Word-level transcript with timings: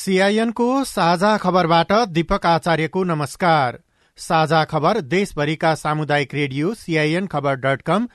सीआईएनको 0.00 0.66
साझा 0.84 1.36
खबरबाट 1.36 1.92
दीपक 2.08 2.46
आचार्यको 2.46 3.02
नमस्कार। 3.04 3.78
साझा 4.18 4.62
खबर 4.64 5.00
देशभरिका 5.06 5.74
सामुदायिक 5.74 6.34
रेडियो 6.34 6.72
सीआईएन 6.74 7.26
खबर 7.26 7.54
डट 7.56 7.82
कम 7.82 8.06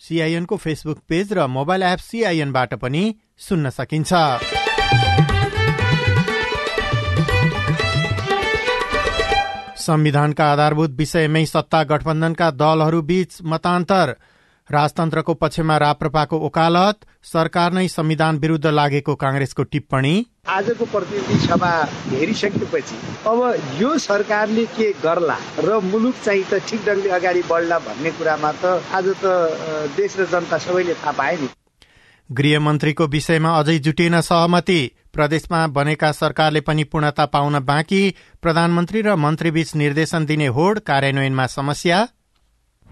सीआईएनको 0.00 0.56
फेसबुक 0.56 0.98
पेज 1.08 1.32
र 1.32 1.46
मोबाइल 1.48 1.82
एप 1.82 1.98
सीआईएनबाट 2.00 2.74
पनि 2.74 3.02
सुन्न 3.38 3.70
सकिन्छ। 3.70 4.12
संविधानका 9.78 10.50
आधारभूत 10.52 10.96
विषयमै 10.98 11.44
सत्ता 11.46 11.82
गठबन्धनका 11.84 12.50
दलहरू 12.56 13.02
बीच 13.02 13.38
मतान्तर 13.44 14.16
राजतन्त्रको 14.70 15.34
पक्षमा 15.34 15.76
राप्रपाको 15.78 16.38
ओकालत 16.46 17.06
सरकार 17.24 17.72
नै 17.72 17.86
संविधान 17.88 18.38
विरूद्ध 18.38 18.66
लागेको 18.68 19.14
कांग्रेसको 19.14 19.62
टिप्पणी। 19.64 20.14
आजको 20.48 20.84
प्रतिनिधि 20.84 21.38
सभा 21.46 21.70
हेरिसकेपछि 22.10 22.96
अब 23.26 23.40
यो 23.80 23.96
सरकारले 23.98 24.64
के 24.76 24.90
गर्ला 25.02 25.36
र 25.60 25.78
मुलुक 25.84 26.14
चाहिँ 26.24 26.44
त 26.44 26.60
ठिक 26.68 26.84
ढङ्गले 26.86 27.10
अगाडि 27.10 27.42
बढ्ला 27.48 27.78
भन्ने 27.80 28.10
कुरामा 28.12 28.52
त 28.52 28.64
आज 28.92 29.08
त 29.24 29.94
देश 29.96 30.16
र 30.20 30.26
जनता 30.26 30.58
सबैले 30.58 30.94
थाहा 30.94 31.12
पाए 31.12 31.36
नि। 31.36 31.48
गृहमन्त्रीको 32.30 33.06
विषयमा 33.08 33.50
अझै 33.58 33.78
जुटिएन 33.80 34.20
सहमति। 34.20 34.80
प्रदेशमा 35.12 35.66
बनेका 35.72 36.10
सरकारले 36.12 36.60
पनि 36.60 36.84
पूर्णता 36.84 37.24
पाउन 37.26 37.58
बाँकी। 37.64 38.02
प्रधानमन्त्री 38.42 39.00
र 39.02 39.16
मन्त्रीबीच 39.16 39.74
निर्देशन 39.76 40.26
दिने 40.26 40.46
होड 40.52 40.78
कार्यान्वयनमा 40.84 41.46
समस्या। 41.48 42.06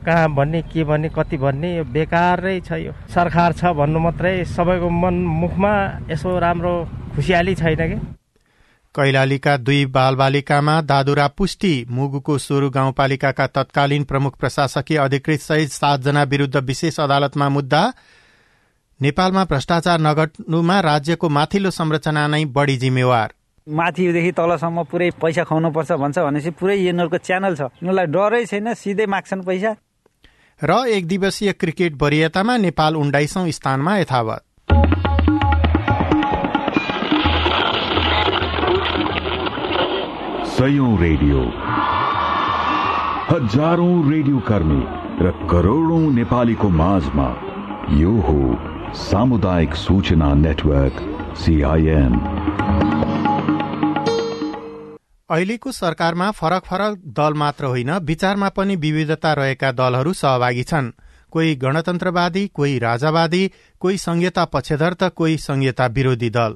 कहाँ 0.04 0.28
भन्ने 0.34 0.62
के 0.62 0.84
भन्ने 0.84 1.08
कति 1.08 1.36
भन्ने 1.36 1.76
यो 1.76 1.84
बेकारै 1.84 2.60
छ 2.60 2.72
यो। 2.72 2.92
सरकार 3.08 3.52
छ 3.52 3.72
भन्नु 3.72 3.98
मात्रै 3.98 4.44
सबैको 4.44 4.88
मन 4.90 5.14
मुखमा 5.14 5.72
यसो 6.10 6.38
राम्रो 6.38 6.74
खुसियाली 7.14 7.54
छैन 7.54 7.82
कि? 7.88 7.98
कैलालीका 8.94 9.56
दुई 9.56 9.86
बालबालिकामा 9.86 10.80
दादुरा 10.82 11.26
पुष्टि 11.28 11.74
मुगुको 11.90 12.38
सोरु 12.38 12.70
गाउँपालिकाका 12.70 13.46
तत्कालीन 13.46 14.04
प्रमुख 14.04 14.36
प्रशासकीय 14.36 14.98
अधिकृत 14.98 15.40
सहित 15.40 15.70
सातजना 15.70 16.22
विरूद्ध 16.22 16.56
विशेष 16.56 17.00
अदालतमा 17.00 17.48
मुद्दा। 17.48 17.82
नेपालमा 19.00 19.44
भ्रष्टाचार 19.44 20.00
नगर्नुमा 20.00 20.80
राज्यको 20.80 21.28
माथिल्लो 21.28 21.70
संरचना 21.70 22.26
नै 22.26 22.44
बढ़ी 22.48 22.76
जिम्मेवार। 22.76 23.32
माथिदेखि 23.66 24.32
तलसम्म 24.32 24.82
पुरै 24.84 25.10
पैसा 25.20 25.44
खुवाउनु 25.44 25.70
पर्छ 25.70 25.92
भन्छ 25.92 26.18
भनेपछि 26.18 26.50
पुरै 26.56 26.76
यिनीहरूको 26.78 27.18
च्यानल 27.18 27.54
छ। 27.56 27.60
यिनीहरूलाई 27.60 28.06
डरै 28.06 28.44
छैन 28.46 28.72
सिधै 28.74 29.06
माग्छन् 29.06 29.44
पैसा। 29.44 29.74
र 30.64 30.70
एक 30.88 31.06
दिवसीय 31.06 31.52
क्रिकेट 31.52 32.02
वरियतामा 32.02 32.56
नेपाल 32.56 32.96
उन्नाइसौं 32.96 33.50
स्थानमा 33.50 33.96
यथावत। 33.96 34.42
रेडियो। 41.00 41.40
हजारौं 43.30 44.10
रेडियो 44.10 44.38
कर्मी 44.38 44.80
र 45.26 45.30
करोड़ौं 45.50 46.00
नेपालीको 46.00 46.68
माझमा 46.68 47.28
यो 47.90 48.12
हो 48.12 48.40
सामुदायिक 48.94 49.74
सूचना 49.74 50.34
नेटवर्क 50.34 51.34
सीआईएन 51.36 52.12
अहिलेको 55.30 55.70
सरकारमा 55.72 56.30
फरक 56.30 56.64
फरक 56.64 56.98
दल 57.14 57.34
मात्र 57.34 57.64
होइन 57.64 57.90
विचारमा 58.00 58.48
पनि 58.48 58.76
विविधता 58.76 59.32
रहेका 59.34 59.70
दलहरू 59.72 60.12
सहभागी 60.12 60.62
छन्। 60.62 60.90
कोही 61.32 61.54
गणतन्त्रवादी 61.56 62.46
कोही 62.48 62.78
राजावादी 62.78 63.50
कोही 63.82 63.98
संहिता 63.98 64.44
पक्षधर 64.46 64.94
त 64.94 65.08
कोही 65.16 65.36
संहिता 65.38 65.86
विरोधी 65.88 66.30
दल। 66.30 66.54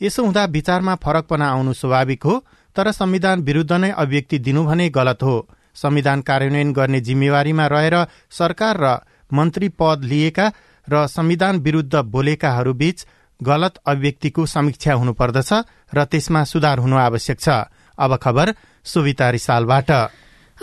यसो 0.00 0.24
हुँदा 0.24 0.44
विचारमा 0.50 0.94
फरकपना 0.96 1.50
आउनु 1.50 1.72
स्वाभाविक 1.72 2.22
हो 2.24 2.38
तर 2.76 2.90
संविधान 2.92 3.42
विरूद्ध 3.42 3.72
नै 3.74 3.90
अभिव्यक्ति 3.92 4.38
दिनु 4.40 4.64
भने 4.66 4.88
गलत 4.90 5.22
हो। 5.22 5.36
संविधान 5.76 6.20
कार्यान्वयन 6.22 6.72
गर्ने 6.72 7.00
जिम्मेवारीमा 7.00 7.66
रहेर 7.68 7.96
सरकार 8.32 8.76
र 8.80 8.96
मन्त्री 9.30 9.68
पद 9.78 10.04
लिएका 10.04 10.52
र 10.88 11.06
संविधान 11.08 11.60
विरूद्ध 11.60 11.94
बोलेकाहरूबीच 11.94 13.06
गलत 13.40 13.78
अभिव्यक्तिको 13.86 14.46
समीक्षा 14.48 14.94
हुनुपर्दछ 14.94 15.52
र 15.94 16.04
त्यसमा 16.04 16.44
सुधार 16.44 16.78
हुनु 16.78 16.96
आवश्यक 17.00 17.40
छ। 17.40 17.48
अब 18.00 18.16
खबर 18.16 18.54
सुविता 18.84 19.30
रिसालबाट। 19.30 19.90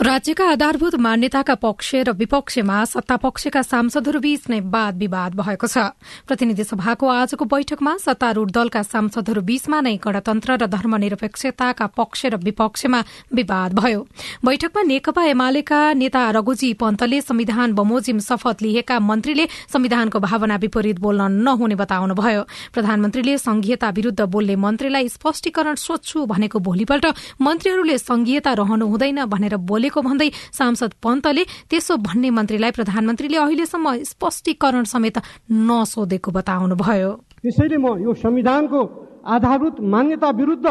राज्यका 0.00 0.44
आधारभूत 0.46 0.94
मान्यताका 0.94 1.54
पक्ष 1.58 1.94
र 2.06 2.10
विपक्षमा 2.14 2.84
सत्तापक्षका 2.84 3.62
सांसदहरूबीच 3.62 4.42
नै 4.48 4.58
वाद 4.64 4.96
विवाद 4.96 5.34
भएको 5.34 5.66
छ। 5.66 5.90
प्रतिनिधि 6.22 6.64
सभाको 6.64 7.06
आजको 7.10 7.44
बैठकमा 7.44 7.96
सत्तारूढ़ 7.98 8.50
दलका 8.54 8.82
सांसदहरू 8.84 9.42
बीचमा 9.42 9.80
नै 9.82 9.98
गणतन्त्र 9.98 10.54
र 10.54 10.66
धर्मनिरपेक्षताका 10.70 11.86
पक्ष 11.98 12.26
र 12.30 12.36
विपक्षमा 12.38 13.00
विवाद 13.34 13.74
भयो। 13.74 14.06
बैठकमा 14.46 14.82
नेकपा 14.86 15.22
एमालेका 15.34 15.80
नेता 15.98 16.22
रघुजी 16.30 16.72
पन्तले 16.78 17.20
संविधान 17.20 17.74
बमोजिम 17.74 18.18
शपथ 18.22 18.62
लिएका 18.62 18.98
मन्त्रीले 19.02 19.46
संविधानको 19.66 20.18
भावना 20.20 20.56
विपरीत 20.62 20.98
बोल्न 21.02 21.26
नहुने 21.42 21.74
बताउनुभयो। 21.74 22.42
प्रधानमन्त्रीले 22.70 23.34
संघीयता 23.38 23.90
विरूद्ध 23.90 24.20
बोल्ने 24.22 24.56
मन्त्रीलाई 24.62 25.08
स्पष्टीकरण 25.10 25.74
सोध्छु 25.74 26.24
भनेको 26.30 26.58
भोलिपल्ट 26.62 27.06
मन्त्रीहरूले 27.42 27.98
संघीयता 27.98 28.52
रहनु 28.62 28.86
हुँदैन 28.86 29.24
भनेर 29.26 29.56
बोले 29.58 29.86
बोलेको 29.88 30.00
भन्दै 30.04 30.28
सांसद 30.52 30.92
पन्तले 31.00 31.42
त्यसो 31.70 31.96
भन्ने 31.98 32.30
मन्त्रीलाई 32.30 32.72
प्रधानमन्त्रीले 32.76 33.38
अहिलेसम्म 33.38 33.86
स्पष्टीकरण 34.12 34.84
समेत 34.84 35.16
नसोधेको 35.48 36.30
बताउनुभयो। 36.30 37.10
त्यसैले 37.42 37.76
म 37.78 37.86
यो 38.04 38.12
संविधानको 38.14 38.80
आधारभूत 39.24 39.76
मान्यता 39.80 40.28
विरुद्ध 40.30 40.66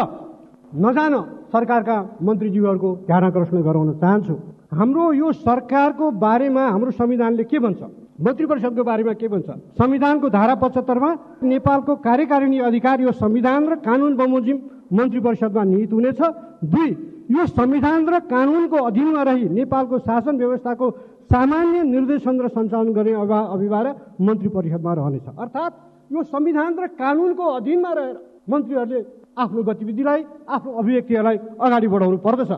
नजान 0.78 1.14
सरकारका 1.50 1.98
मन्त्रीज्यूहरूको 2.22 2.90
ध्यान 3.08 3.24
आकर्षण 3.24 3.58
गराउन 3.66 3.90
चाहन्छु। 3.98 4.34
हाम्रो 4.70 5.04
यो 5.14 5.28
सरकारको 5.32 6.06
बारेमा 6.14 6.64
हाम्रो 6.68 6.92
संविधानले 6.92 7.44
के 7.50 7.58
भन्छ? 7.58 7.82
मन्त्री 8.22 8.46
परिषदको 8.46 8.84
बारेमा 8.84 9.14
के 9.14 9.28
भन्छ? 9.28 9.48
संविधानको 9.80 10.28
धारा 10.30 10.56
पचहत्तरमा 10.62 11.12
नेपालको 11.44 11.96
कार्यकारिणी 12.04 12.58
अधिकार 12.60 13.02
यो 13.02 13.12
संविधान 13.14 13.62
र 13.68 13.76
कानून 13.80 14.14
बमोजिम 14.18 14.58
मन्त्री 14.92 15.20
परिषदमा 15.20 15.64
निहित 15.64 15.92
हुनेछ। 15.94 16.22
दुई 16.66 16.90
यो 17.32 17.46
संविधान 17.48 18.08
र 18.10 18.20
कानूनको 18.32 18.78
अधीनमा 18.88 19.24
रही 19.24 19.50
नेपालको 19.50 20.00
शासन 20.00 20.36
व्यवस्थाको 20.38 20.86
सामान्य 21.28 21.84
निर्देशन 21.84 22.36
र 22.40 22.48
सञ्चालन 22.48 22.92
गर्ने 22.94 23.14
अभिभार 23.56 23.86
मन्त्री 24.22 24.50
परिषदमा 24.50 24.94
रहनेछ। 24.94 25.28
अर्थात् 25.36 25.74
यो 26.14 26.24
संविधान 26.24 26.72
र 26.80 26.88
कानूनको 26.96 27.44
अधीनमा 27.44 27.92
रहेर 27.94 28.16
मन्त्रीहरूले 28.50 29.00
आफ्नो 29.38 29.64
गतिविधिलाई 29.64 30.22
आफ्नो 30.48 30.72
अभिव्यक्तिहरूलाई 30.72 31.38
अगाडि 31.60 31.88
बढाउनु 31.88 32.18
पर्दछ। 32.18 32.52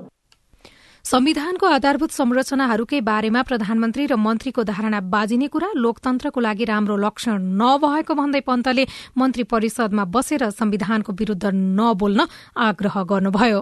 संविधानको 1.10 1.66
आधारभूत 1.66 2.12
संरचनाहरूकै 2.12 3.00
बारेमा 3.02 3.42
प्रधानमन्त्री 3.42 4.04
र 4.06 4.16
मन्त्रीको 4.16 4.64
धारणा 4.64 5.00
बाजिने 5.10 5.48
कुरा 5.50 5.70
लोकतन्त्रको 5.76 6.40
लागि 6.40 6.66
राम्रो 6.70 6.98
लक्षण 7.02 7.38
नभएको 7.58 8.14
भन्दै 8.14 8.42
पन्तले 8.46 8.84
मन्त्री 9.18 9.44
परिषदमा 9.50 10.04
बसेर 10.14 10.44
संविधानको 10.54 11.14
विरूद्ध 11.20 11.46
नबोल्न 11.50 12.26
आग्रह 12.62 12.96
गर्नुभयो। 13.12 13.60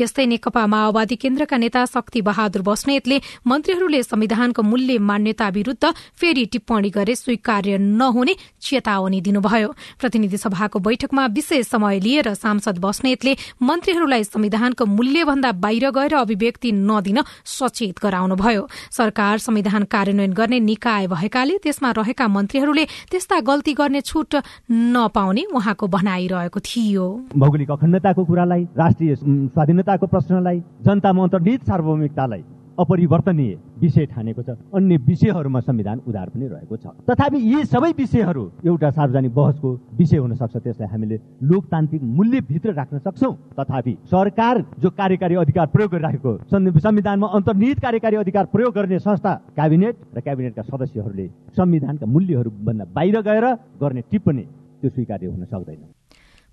यस्तै 0.00 0.26
नेकपा 0.26 0.62
माओवादी 0.66 1.16
केन्द्रका 1.22 1.56
नेता 1.56 1.84
शक्ति 1.86 2.20
बहादुर 2.26 2.62
बस्नेतले 2.66 3.20
मन्त्रीहरूले 3.46 4.02
संविधानको 4.02 4.62
मूल्य 4.66 4.98
मान्यता 4.98 5.48
विरूद्ध 5.54 5.92
फेरि 6.18 6.44
टिप्पणी 6.52 6.90
गरे 6.98 7.14
स्वीकार्य 7.14 7.78
नहुने 7.78 8.34
चेतावनी 8.58 9.20
दिनुभयो। 9.22 9.70
प्रतिनिधि 10.00 10.38
सभाको 10.38 10.78
बैठकमा 10.82 11.26
विशेष 11.38 11.70
समय 11.70 12.00
लिएर 12.00 12.34
सांसद 12.34 12.82
बस्नेतले 12.82 13.36
मन्त्रीहरूलाई 13.62 14.24
संविधानको 14.24 14.90
मूल्यभन्दा 14.98 15.52
बाहिर 15.62 15.90
गएर 15.94 16.14
अभिव्यक्ति 16.16 16.76
नदिन 16.88 17.18
सचेत 17.46 17.96
गराउनुभयो। 18.02 18.66
सरकार 18.90 19.38
संविधान 19.38 19.82
कार्यान्वयन 19.92 20.32
गर्ने 20.32 20.60
निकाय 20.60 21.06
भएकाले 21.06 21.56
त्यसमा 21.62 21.90
रहेका 21.98 22.28
मन्त्रीहरूले 22.28 22.84
त्यस्ता 23.10 23.40
गल्ती 23.40 23.72
गर्ने 23.74 24.00
छुट 24.00 24.34
नपाउने 24.70 25.44
उहाँको 25.54 25.86
भनाइरहेको 25.88 26.60
थियो। 26.60 27.06
भौगोलिक 27.36 27.70
अखण्डताको 27.70 28.24
कुरालाई 28.24 28.62
राष्ट्रिय 28.78 29.14
स्वाधीनताको 29.16 30.06
प्रश्नलाई 30.06 30.58
जनतामा 30.84 31.22
अन्तर्निहित 31.22 31.60
सार्वभौमिकतालाई 31.64 32.42
अपरिवर्तनीय 32.78 33.56
विषय 33.80 34.06
ठानेको 34.06 34.42
छ। 34.42 34.50
अन्य 34.74 34.96
विषयहरूमा 35.06 35.60
संविधान 35.60 36.00
उधार 36.06 36.28
पनि 36.28 36.46
रहेको 36.48 36.76
छ। 36.76 36.86
तथापि 37.08 37.38
यी 37.44 37.64
सबै 37.64 37.90
विषयहरू 37.98 38.44
एउटा 38.66 38.90
सार्वजनिक 38.90 39.34
बहसको 39.34 39.68
विषय 39.98 40.16
हुन 40.16 40.34
सक्छ। 40.34 40.56
त्यसलाई 40.56 40.88
हामीले 40.88 41.16
लोकतान्त्रिक 41.42 42.02
मूल्यभित्र 42.02 42.72
राख्न 42.72 42.98
सक्छौँ। 42.98 43.34
तथापि 43.58 43.96
सरकार 44.06 44.64
जो 44.78 44.90
कार्यकारी 44.90 45.34
अधिकार 45.34 45.66
प्रयोग 45.66 45.90
गरिराखेको 45.90 46.36
संविधानमा 46.78 47.26
अन्तर्निहित 47.26 47.78
कार्यकारी 47.80 48.16
अधिकार 48.16 48.44
प्रयोग 48.46 48.74
गर्ने 48.74 48.98
संस्था 48.98 49.34
क्याबिनेट 49.54 49.96
र 50.16 50.20
क्याबिनेटका 50.20 50.62
सदस्यहरूले 50.62 51.28
संविधानका 51.56 52.06
मूल्यहरूभन्दा 52.06 52.84
बाहिर 52.94 53.20
गएर 53.20 53.46
गर्ने 53.82 54.02
टिप्पणी 54.10 54.42
त्यो 54.80 54.90
स्वीकार्य 54.90 55.26
हुन 55.26 55.44
सक्दैन। 55.44 55.97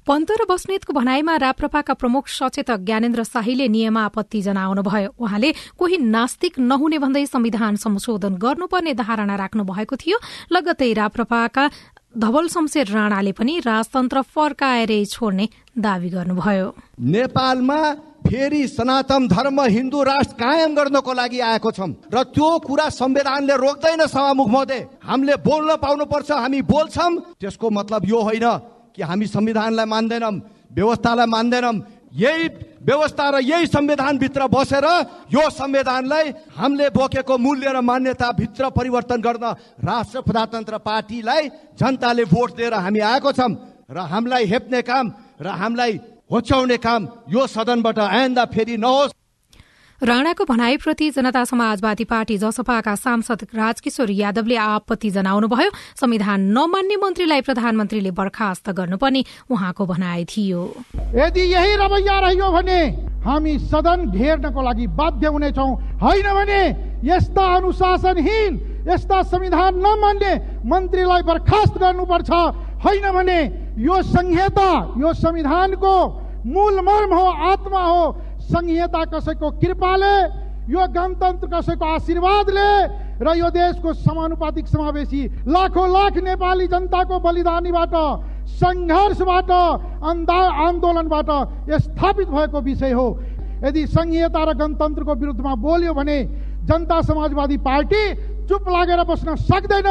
पन्त 0.08 0.32
र 0.32 0.46
बस्नेतको 0.46 0.94
भनाइमा 0.94 1.36
राप्रपाका 1.42 1.94
प्रमुख 1.98 2.28
सचेतक 2.30 2.80
ज्ञानेन्द्र 2.86 3.24
शाहीले 3.26 3.68
नियममा 3.68 4.02
आपत्ति 4.06 4.42
जनाउनुभयो। 4.46 5.10
उहाँले 5.18 5.50
कोही 5.74 5.98
नास्तिक 5.98 6.60
नहुने 6.62 6.98
भन्दै 7.02 7.26
संविधान 7.26 7.76
संशोधन 7.82 8.38
गर्नुपर्ने 8.38 8.94
धारणा 8.94 9.36
राख्नु 9.36 9.64
भएको 9.66 9.96
थियो। 9.98 10.18
लगत्तै 10.54 10.94
राप्रपाका 10.94 11.64
धवल 12.22 12.48
शमशेर 12.48 12.88
राणाले 12.88 13.32
पनि 13.34 13.54
राजतन्त्र 13.66 14.22
फर्काएरै 14.30 15.02
छोड्ने 15.10 15.46
दावी 15.74 16.10
गर्नुभयो। 16.14 16.68
नेपालमा 17.02 17.80
फेरि 18.30 18.62
सनातन 18.68 19.28
धर्म 19.28 19.58
हिन्दू 19.58 20.04
राष्ट्र 20.06 20.38
कायम 20.38 20.72
गर्नको 20.76 21.14
लागि 21.14 21.40
आएको 21.50 21.72
छौँ 21.72 21.90
र 22.14 22.24
त्यो 22.30 22.48
कुरा 22.62 22.88
संविधानले 22.94 23.56
रोक्दैन 23.58 24.06
सभामुख 24.06 24.48
महोदय। 24.54 24.82
हामीले 25.02 25.36
बोल्न 25.42 25.76
पाउनु 25.82 26.06
पर्छ 26.06 26.32
हामी 26.32 26.62
बोल्छौँ। 26.62 27.42
त्यसको 27.42 27.70
मतलब 27.70 28.02
यो 28.06 28.22
होइन 28.22 28.48
कि 28.96 29.02
हामी 29.02 29.28
संविधानलाई 29.28 29.86
मान्दैनौँ 29.86 30.34
व्यवस्थालाई 30.72 31.28
मान्दैनौँ 31.28 31.76
यही 32.16 32.48
व्यवस्था 32.88 33.30
र 33.30 33.40
यही 33.44 33.66
संविधानभित्र 33.68 34.48
बसेर 34.48 34.86
यो 35.34 35.50
संविधानलाई 35.52 36.26
हामीले 36.56 36.90
बोकेको 36.96 37.38
मूल्य 37.38 37.72
र 37.76 37.82
मान्यताभित्र 37.82 38.70
परिवर्तन 38.72 39.22
गर्न 39.22 39.46
राष्ट्र 39.84 40.22
प्रजातन्त्र 40.22 40.78
पार्टीलाई 40.80 41.50
जनताले 41.76 42.26
भोट 42.26 42.56
दिएर 42.56 42.74
हामी 42.76 43.00
आएको 43.12 43.32
छौँ 43.32 43.52
र 43.92 43.98
हामीलाई 44.12 44.46
हेप्ने 44.46 44.82
काम 44.82 45.06
र 45.42 45.48
हामीलाई 45.60 46.00
होच्याउने 46.32 46.78
काम 46.78 47.02
यो 47.30 47.48
सदनबाट 47.48 48.00
आइन्दा 48.00 48.46
फेरि 48.54 48.78
नहोस्। 48.78 49.14
राणाको 50.02 50.44
भनाईप्रति 50.44 51.10
जनता 51.10 51.44
समाजवादी 51.46 52.04
पार्टी 52.04 52.38
जसपाका 52.38 52.96
सांसद 52.96 53.48
राजकिशोर 53.56 54.10
यादवले 54.12 54.56
आपत्ति 54.56 55.10
जनाउनुभयो। 55.10 55.72
संविधान 55.96 56.42
नमान्ने 56.52 56.96
मन्त्रीलाई 57.00 57.42
प्रधानमन्त्रीले 57.42 58.12
बर्खास्त 58.12 58.70
गर्नुपर्ने 58.76 59.24
उहाँको 59.50 59.86
भनाई 59.88 60.26
थियो। 60.28 60.64
यदि 61.16 61.44
यही 61.48 61.76
रवैया 61.80 62.20
रह्यो 62.20 62.52
भने 62.52 62.82
हामी 63.24 63.58
सदन 63.62 64.12
घेर्नको 64.12 64.62
लागि 64.62 64.88
बाध्य 65.00 65.28
हुनेछौ। 65.28 65.68
होइन 66.04 66.28
भने 66.36 66.62
यस्ता 67.08 67.46
अनुशासनहीन 67.56 68.52
यस्ता 68.92 69.22
संविधान 69.32 69.80
नमान्ने 69.80 70.34
मन्त्रीलाई 70.68 71.22
बर्खास्त 71.24 71.78
गर्नुपर्छ। 71.80 72.30
होइन 72.84 73.06
भने 73.16 73.40
यो 73.80 74.02
संहिता 74.04 74.70
यो 75.00 75.14
संविधानको 75.16 75.96
मूल 76.46 76.76
मर्म 76.84 77.14
हो 77.16 77.26
आत्मा 77.26 77.82
हो 77.82 78.04
संहिता 78.46 79.04
कसैको 79.12 79.50
कृपाले 79.62 80.16
यो 80.70 80.82
गणतन्त्र 80.94 81.48
कसैको 81.48 81.86
आशीर्वादले 81.86 82.70
र 83.22 83.28
यो 83.38 83.50
देशको 83.50 83.94
समानुपातिक 83.96 84.68
समावेशी 84.68 85.22
लाखौँ 85.48 85.88
लाख 85.88 86.18
नेपाली 86.20 86.68
जनताको 86.68 87.20
बलिदानीबाट 87.20 87.94
सङ्घर्षबाट 88.60 89.52
आन्दोलनबाट 90.66 91.30
स्थापित 91.86 92.28
भएको 92.30 92.62
विषय 92.62 92.92
हो। 92.92 93.08
यदि 93.64 93.86
संहिता 93.88 94.44
र 94.44 94.54
गणतन्त्रको 94.54 95.14
विरुद्धमा 95.16 95.54
बोल्यो 95.56 95.94
भने 95.94 96.18
जनता 96.68 97.02
समाजवादी 97.02 97.58
पार्टी 97.62 98.04
चुप 98.50 98.70
लागेर 98.70 99.04
बस्न 99.06 99.36
सक्दैन 99.48 99.90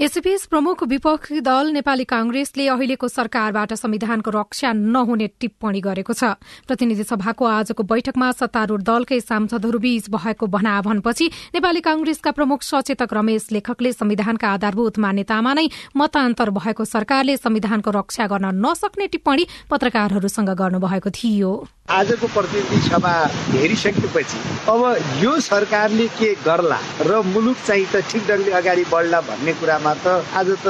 यसैबीच 0.00 0.44
प्रमुख 0.46 0.82
विपक्षी 0.88 1.40
दल 1.44 1.70
नेपाली 1.72 2.04
कांग्रेसले 2.08 2.66
अहिलेको 2.72 3.08
सरकारबाट 3.10 3.72
संविधानको 3.74 4.30
रक्षा 4.32 4.72
नहुने 4.74 5.26
टिप्पणी 5.36 5.80
गरेको 5.86 6.12
छ। 6.12 6.40
प्रतिनिधि 6.64 7.04
सभाको 7.04 7.44
आजको 7.46 7.82
बैठकमा 7.84 8.30
सत्तारूढ़ 8.32 8.82
दलकै 8.82 9.20
सांसदहरूबीच 9.20 10.08
भएको 10.10 10.46
भनाभनपछि 10.48 11.26
नेपाली 11.52 11.80
कांग्रेसका 11.84 12.30
प्रमुख 12.32 12.62
सचेतक 12.64 13.12
रमेश 13.12 13.48
लेखकले 13.52 13.92
संविधानका 13.92 14.48
आधारभूत 14.50 14.98
मान्यतामा 15.04 15.52
नै 15.52 15.66
मतान्तर 15.94 16.50
भएको 16.56 16.84
सरकारले 16.86 17.36
संविधानको 17.36 17.90
रक्षा 17.92 18.26
गर्न 18.32 18.56
नसक्ने 18.64 19.06
टिप्पणी 19.12 19.44
पत्रकारहरूसँग 19.70 20.50
गर्नुभएको 20.56 21.10
थियो। 21.12 21.52
आजको 21.90 22.26
प्रतिनिधि 22.30 22.80
सभा 22.88 23.12
हेरिसकेपछि 23.52 24.38
अब 24.70 24.82
यो 25.20 25.32
सरकारले 25.42 26.06
के 26.16 26.32
गर्ला 26.40 26.80
र 27.04 27.20
मुलुक 27.28 27.56
चाहिँ 27.66 27.86
त 27.92 28.00
ठिक 28.08 28.22
ढङ्गले 28.28 28.52
अगाडि 28.56 28.84
बढ्ला 28.88 29.20
भन्ने 29.28 29.52
कुरामा 29.60 29.89
त 30.04 30.06
आज 30.34 30.48
त 30.64 30.66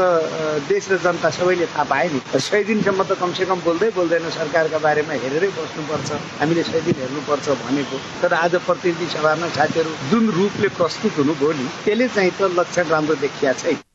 देश 0.69 0.89
र 0.93 0.97
जनता 1.05 1.31
सबैले 1.31 1.67
थाहा 1.67 1.85
पाए 1.85 2.09
नि। 2.09 2.21
सय 2.39 2.63
दिनसम्म 2.65 3.03
त 3.03 3.19
कमसे 3.21 3.45
कम 3.51 3.61
बोल्दै 3.67 3.91
बोल्दैन 3.99 4.31
सरकारका 4.31 4.79
बारेमा 4.87 5.15
हेरेरै 5.25 5.51
बस्नुपर्छ। 5.59 6.09
हामीले 6.41 6.63
सय 6.63 6.81
दिन 6.87 6.97
हेर्नुपर्छ 7.03 7.47
भनेको। 7.63 7.97
तर 8.23 8.33
आज 8.35 8.55
प्रतिनिधि 8.67 9.07
सभामा 9.15 9.49
साथीहरू 9.59 9.91
जुन 10.11 10.31
रूपले 10.39 10.69
प्रस्तुत 10.81 11.13
हुनुभयो 11.19 11.53
नि 11.53 11.69
त्यसले 11.85 12.09
चाहिँ 12.09 12.33
त 12.41 12.53
लक्षण 12.59 12.85
राम्रो 12.89 13.15
देखिया 13.27 13.53
छैन। 13.63 13.90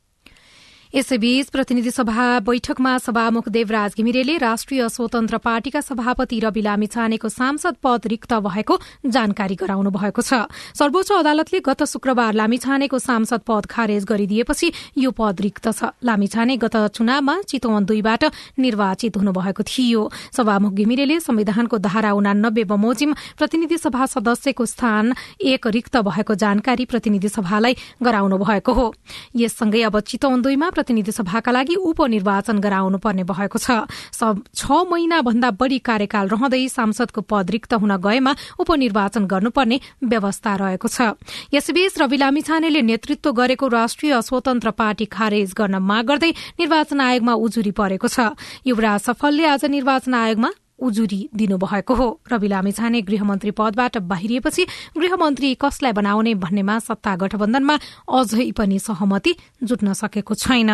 यसैबीच 0.96 1.48
प्रतिनिधि 1.50 1.90
सभा 1.90 2.26
बैठकमा 2.40 2.96
सभामुख 2.98 3.48
देवराज 3.48 3.94
घिमिरेले 3.96 4.36
राष्ट्रिय 4.38 4.88
स्वतन्त्र 4.88 5.38
पार्टीका 5.38 5.80
सभापति 5.80 6.38
रवि 6.40 6.60
लामिछानेको 6.62 7.28
सांसद 7.28 7.76
पद 7.84 8.06
रिक्त 8.06 8.32
भएको 8.40 8.78
जानकारी 9.06 9.54
गराउनु 9.54 9.90
भएको 9.92 10.22
छ। 10.22 10.48
सर्वोच्च 10.72 11.12
अदालतले 11.12 11.60
गत 11.60 11.82
शुक्रबार 11.84 12.32
लामिछानेको 12.34 12.98
सांसद 12.98 13.40
पद 13.44 13.66
खारेज 13.66 14.04
गरिदिएपछि 14.08 14.72
यो 14.96 15.10
पद 15.12 15.40
रिक्त 15.40 15.68
छ। 15.68 15.92
लामिछाने 16.00 16.56
गत 16.56 16.76
चुनावमा 16.96 17.34
चितवन 17.44 17.84
दुईबाट 17.84 18.24
निर्वाचित 18.56 19.16
हुनुभएको 19.16 19.62
थियो। 19.68 20.08
सभामुख 20.32 20.72
घिमिरेले 20.72 21.20
संविधानको 21.20 21.78
धारा 21.78 22.12
उनानब्बे 22.14 22.64
बमोजिम 22.72 23.12
प्रतिनिधि 23.36 23.78
सभा 23.78 24.06
सदस्यको 24.06 24.64
स्थान 24.64 25.12
एक 25.44 25.66
रिक्त 25.76 25.96
भएको 26.08 26.34
जानकारी 26.36 26.84
प्रतिनिधि 26.88 27.28
सभालाई 27.28 27.76
गराउनु 28.00 28.38
भएको 28.40 28.72
हो। 28.72 28.88
यससँगै 29.36 29.82
अब 29.82 30.00
चितवन 30.00 30.40
दुईमा 30.40 30.72
प्रतिनिधि 30.86 31.12
सभाका 31.12 31.50
लागि 31.50 31.74
उपनिर्वाचन 31.82 32.58
गराउनु 32.62 32.98
पर्ने 33.02 33.24
भएको 33.26 33.58
छ। 33.58 33.90
छ 34.54 34.70
महिना 34.86 35.18
भन्दा 35.20 35.50
बढ़ी 35.58 35.78
कार्यकाल 35.82 36.28
रहँदै 36.30 36.62
सांसदको 36.70 37.20
पद 37.26 37.50
रिक्त 37.50 37.74
हुन 37.74 37.96
गएमा 37.98 38.32
उपनिर्वाचन 38.54 39.26
गर्नुपर्ने 39.26 39.80
व्यवस्था 40.06 40.54
रहेको 40.54 40.86
छ। 40.86 41.18
यसबीच 41.50 41.98
रवि 41.98 42.16
लामिछानेले 42.16 42.82
नेतृत्व 42.86 43.32
गरेको 43.34 43.66
राष्ट्रिय 43.66 44.14
स्वतन्त्र 44.22 44.70
पार्टी 44.78 45.04
खारेज 45.10 45.54
गर्न 45.58 45.82
माग 45.82 46.06
गर्दै 46.06 46.30
निर्वाचन 46.54 47.00
आयोगमा 47.02 47.34
उजुरी 47.34 47.72
परेको 47.74 48.06
छ। 48.06 48.38
युवराज 48.62 49.00
सफलले 49.10 49.44
आज 49.44 49.64
निर्वाचन 49.66 50.14
आयोगमा 50.14 50.50
उजुरी 50.78 51.28
दिनुभएको 51.34 51.94
हो। 51.94 52.08
रवि 52.32 52.48
लामिछाने 52.48 53.02
गृहमन्त्री 53.02 53.50
पदबाट 53.50 53.98
बाहिरिएपछि 53.98 54.66
गृहमन्त्री 54.98 55.54
कसलाई 55.54 55.92
बनाउने 55.92 56.34
भन्नेमा 56.34 56.78
सत्ता 56.78 57.16
गठबन्धनमा 57.16 57.78
अझै 58.08 58.50
पनि 58.52 58.78
सहमति 58.78 59.34
जुट्न 59.62 59.92
सकेको 59.92 60.34
छैन। 60.34 60.70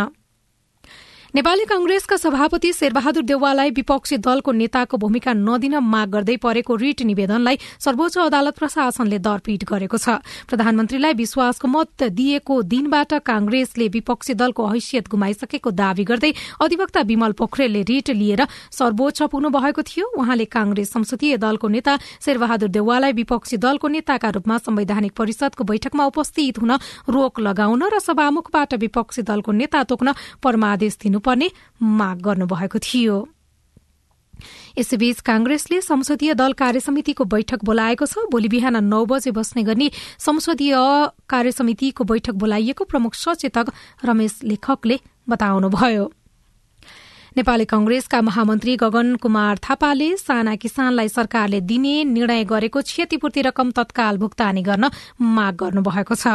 नेपाली 1.35 1.65
कांग्रेसका 1.65 2.17
सभापति 2.17 2.73
शेरबहादुर 2.73 3.23
देउवालाई 3.25 3.71
विपक्षी 3.71 4.17
दलको 4.19 4.53
नेताको 4.53 4.97
भूमिका 5.01 5.33
नदिन 5.33 5.75
माग 5.83 6.09
गर्दै 6.13 6.37
परेको 6.37 6.75
रिट 6.77 7.03
निवेदनलाई 7.03 7.57
सर्वोच्च 7.81 8.19
अदालत 8.21 8.59
प्रशासनले 8.59 9.19
दरपीट 9.19 9.65
गरेको 9.65 9.97
छ। 9.97 10.21
प्रधानमन्त्रीलाई 10.45 11.13
विश्वासको 11.17 11.69
मत 11.69 12.03
दिएको 12.13 12.55
दिनबाट 12.69 13.15
कांग्रेसले 13.25 13.87
विपक्षी 13.89 14.35
दलको 14.35 14.67
हैसियत 14.67 15.09
गुमाइसकेको 15.09 15.71
दावी 15.73 16.05
गर्दै 16.05 16.33
अधिवक्ता 16.61 17.01
विमल 17.01 17.33
पोखरेलले 17.41 17.83
रिट 17.89 18.11
लिएर 18.13 18.45
सर्वोच्च 18.71 19.23
पुग्नु 19.33 19.49
भएको 19.49 19.83
थियो। 19.83 20.13
उहाँले 20.13 20.45
कांग्रेस 20.53 20.93
संसदीय 20.93 21.37
दलको 21.39 21.69
नेता 21.73 21.97
शेरबहादुर 22.21 22.69
देउवालाई 22.69 23.13
विपक्षी 23.15 23.57
दलको 23.57 23.89
नेताका 23.89 24.29
रूपमा 24.37 24.59
संवैधानिक 24.61 25.17
परिषदको 25.17 25.65
बैठकमा 25.65 26.05
उपस्थित 26.13 26.61
हुन 26.61 26.77
रोक 27.09 27.41
लगाउन 27.41 27.89
र 27.89 28.05
सभामुखबाट 28.05 28.75
विपक्षी 28.85 29.23
दलको 29.25 29.53
नेता 29.55 29.83
तोक्न 29.89 30.13
परमादेश 30.45 30.99
दिनु 31.01 31.21
गर्नुपर्ने 31.23 31.51
माग 31.81 32.21
गर्नुभएको 32.21 32.79
थियो। 32.79 33.29
यसैबीच 34.79 35.21
कांग्रेसले 35.21 35.81
संसदीय 35.81 36.35
दल 36.35 36.53
कार्यसमितिको 36.53 37.25
बैठक 37.25 37.63
बोलाएको 37.63 38.07
छ। 38.07 38.27
भोलि 38.27 38.49
बिहान 38.49 38.83
नौ 38.85 39.05
बजे 39.07 39.31
बस्ने 39.31 39.63
गरी 39.63 39.91
संसदीय 40.19 40.75
कार्यसमितिको 41.29 42.05
बैठक 42.05 42.35
बोलाइएको 42.35 42.85
प्रमुख 42.85 43.15
सचेतक 43.15 43.71
रमेश 44.05 44.41
लेखकले 44.43 44.99
बताउनुभयो। 45.29 46.05
नेपाली 47.37 47.65
कंग्रेसका 47.65 48.21
महामन्त्री 48.23 48.75
गगन 48.77 49.15
कुमार 49.17 49.59
थापाले 49.59 50.09
साना 50.17 50.55
किसानलाई 50.57 51.09
सरकारले 51.09 51.61
दिने 51.63 51.93
निर्णय 52.05 52.45
गरेको 52.45 52.81
क्षतिपूर्ति 52.83 53.43
रकम 53.43 53.71
तत्काल 53.71 54.17
भुक्तानी 54.19 54.63
गर्न 54.63 54.91
माग 55.31 55.55
गर्नुभएको 55.57 56.15
छ। 56.15 56.27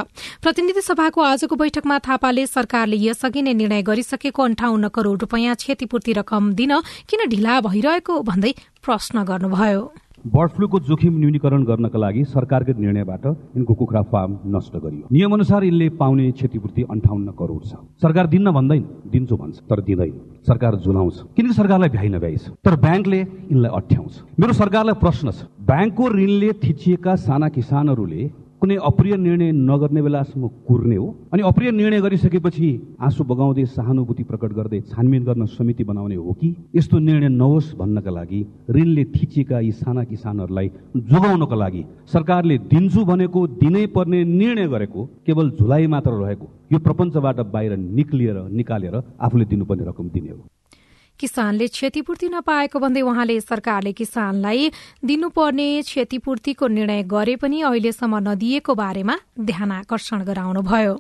प्रतिनिधि 0.42 0.82
सभाको 0.82 1.22
आजको 1.22 1.56
बैठकमा 1.56 2.00
थापाले 2.02 2.48
सरकारले 2.48 2.98
यसअघि 3.00 3.42
नै 3.42 3.54
निर्णय 3.54 3.82
गरिसकेको 3.84 4.44
अन्ठाउन्न 4.44 4.88
करोड़ 4.90 5.18
रूपियाँ 5.20 5.56
क्षतिपूर्ति 5.56 6.14
रकम 6.18 6.52
दिन 6.58 6.74
किन 7.06 7.30
ढिला 7.30 7.62
भइरहेको 7.62 8.20
भन्दै 8.24 8.54
प्रश्न 8.82 9.24
गर्नुभयो। 9.24 9.82
बर्ड 10.28 10.52
फ्लूको 10.52 10.80
जोखिम 10.88 11.18
न्यूनीकरण 11.18 11.64
गर्नका 11.64 12.00
लागि 12.00 12.24
सरकारको 12.28 12.74
निर्णयबाट 12.80 13.26
यिनको 13.26 13.74
कुखुरा 13.74 14.02
फार्म 14.12 14.32
नष्ट 14.56 14.76
गरियो। 14.76 15.08
नियमअनुसार 15.12 15.64
यिनले 15.64 15.88
पाउने 16.00 16.32
क्षतिपूर्ति 16.32 16.82
अन्ठाउन्न 16.92 17.32
करोड 17.40 17.64
छ। 17.64 17.76
सरकार 18.02 18.28
दिन्न 18.28 18.52
भन्दैन 18.52 18.84
दिन्छु 19.08 19.36
भन्छ 19.38 19.60
तर 19.70 19.82
दिँदैन। 19.88 20.14
सरकार 20.48 20.76
झुलाउँछ 20.78 21.22
किनकि 21.36 21.54
सरकारलाई 21.54 21.90
भ्याइ 21.90 22.10
नभ्याइ 22.10 22.36
छ 22.38 22.52
तर 22.66 22.76
ब्याङ्कले 22.76 23.20
यिनलाई 23.20 23.72
अठ्याउँछ। 23.72 24.14
मेरो 24.40 24.54
सरकारलाई 24.54 25.00
प्रश्न 25.00 25.32
छ 25.32 25.48
ब्याङ्कको 25.64 26.10
ऋणले 26.12 26.52
थिचिएका 26.64 27.16
साना 27.16 27.48
किसानहरूले 27.56 28.22
कुनै 28.62 28.76
अप्रिय 28.82 29.16
निर्णय 29.18 29.52
नगर्ने 29.52 30.02
बेलासम्म 30.02 30.48
कुर्ने 30.68 30.96
हो। 30.96 31.08
अनि 31.34 31.42
अप्रिय 31.46 31.72
निर्णय 31.72 32.02
गरिसकेपछि 32.02 32.70
आँसु 33.00 33.24
बगाउँदै 33.24 33.66
सहानुभूति 33.68 34.24
प्रकट 34.24 34.54
गर्दै 34.54 34.80
छानबिन 34.90 35.24
गर्न 35.26 35.46
समिति 35.46 35.84
बनाउने 35.84 36.16
हो 36.16 36.34
कि? 36.34 36.50
यस्तो 36.76 37.00
निर्णय 37.00 37.30
नहोस् 37.30 37.76
भन्नका 37.78 38.12
लागि 38.12 38.42
ऋणले 38.70 39.04
थिचिएका 39.14 39.60
यी 39.60 39.72
साना 39.72 40.04
किसानहरूलाई 40.04 40.72
जोगाउनको 40.98 41.56
लागि 41.56 41.86
सरकारले 42.14 42.58
दिन्छु 42.74 43.06
भनेको 43.06 43.48
दिनै 43.62 43.86
पर्ने 43.94 44.24
निर्णय 44.26 44.68
गरेको 44.68 45.06
केवल 45.26 45.52
झुलाइ 45.52 45.88
मात्र 45.88 46.12
रहेको 46.18 46.48
यो 46.74 46.80
प्रपञ्चबाट 46.80 47.40
बाहिर 47.54 47.78
निक्लिएर 47.78 48.38
निकालेर 48.52 48.96
आफूले 49.22 49.46
दिनुपर्ने 49.46 49.86
रकम 49.86 50.10
दिने 50.10 50.30
हो। 50.30 50.42
किसानले 51.20 51.68
क्षतिपूर्ति 51.68 52.28
नपाएको 52.30 52.80
भन्दै 52.80 53.02
उहाँले 53.02 53.40
सरकारले 53.42 53.94
किसानलाई 53.94 54.72
दिनुपर्ने 55.06 55.68
क्षतिपूर्तिको 55.82 56.68
निर्णय 56.70 57.04
गरे 57.10 57.36
पनि 57.36 57.62
अहिलेसम्म 57.64 58.18
नदिएको 58.28 58.76
बारेमा 58.76 59.16
ध्यान 59.42 59.72
आकर्षण 59.74 60.24
गराउनुभयो। 60.24 60.98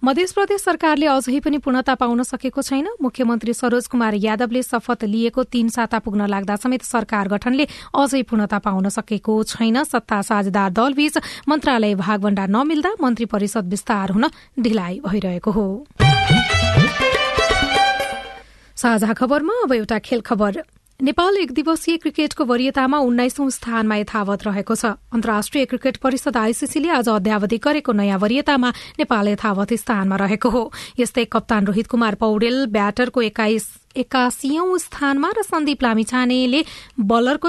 मध्य 0.00 0.24
प्रदेश 0.34 0.60
सरकारले 0.60 1.06
अझै 1.06 1.38
पनि 1.44 1.58
पूर्णता 1.60 1.94
पाउन 1.94 2.22
सकेको 2.24 2.62
छैन। 2.62 2.86
मुख्यमन्त्री 3.02 3.52
सरोज 3.52 3.86
कुमार 3.86 4.14
यादवले 4.16 4.62
शपथ 4.62 5.04
लिएको 5.04 5.42
तीन 5.46 5.68
साता 5.68 5.98
पुग्न 6.00 6.26
लाग्दा 6.26 6.56
समेत 6.56 6.82
सरकार 6.82 7.28
गठनले 7.28 7.66
अझै 7.94 8.22
पूर्णता 8.24 8.58
पाउन 8.64 8.88
सकेको 8.88 9.42
छैन। 9.44 9.82
सत्ता 9.84 10.22
साझेदार 10.24 10.70
दलबीच 10.72 11.18
मन्त्रालय 11.48 11.94
भागभण्डा 12.00 12.46
नमिल्दा 12.48 12.96
मन्त्री 12.96 13.24
परिषद 13.28 13.68
विस्तार 13.68 14.10
हुन 14.10 14.24
ढिलाइ 14.56 15.00
भइरहेको 15.04 15.50
हो। 15.50 15.66
साझा 18.80 19.12
खबरमा 19.12 19.54
एउटा 19.74 19.98
खेल 20.00 20.20
खबर। 20.24 20.62
नेपाल 21.00 21.36
एक 21.36 21.50
दिवसीय 21.52 21.96
क्रिकेटको 21.96 22.44
वरियतामा 22.44 22.98
उन्नाइसौं 22.98 23.48
स्थानमा 23.50 23.96
यथावत 23.96 24.40
रहेको 24.46 24.74
छ। 24.74 24.96
अन्तर्राष्ट्रिय 25.12 25.64
क्रिकेट 25.66 25.96
परिषद 26.00 26.36
आइसिसीले 26.36 26.88
आज 26.88 27.08
अध्यावधि 27.10 27.58
गरेको 27.60 27.92
नयाँ 27.92 28.18
वरियतामा 28.18 28.70
नेपाल 28.98 29.28
यथावत 29.28 29.72
स्थानमा 29.84 30.16
रहेको 30.16 30.48
हो। 30.48 30.62
यस्तै 30.96 31.24
कप्तान 31.28 31.66
रोहित 31.66 31.86
कुमार 31.92 32.14
पौडेल 32.16 32.66
ब्याटरको 32.72 33.20
एकासीौं 33.20 34.78
स्थानमा 34.78 35.28
र 35.28 35.42
सन्दीप 35.44 35.82
लामिछानेले 35.82 36.64
बलरको 37.04 37.48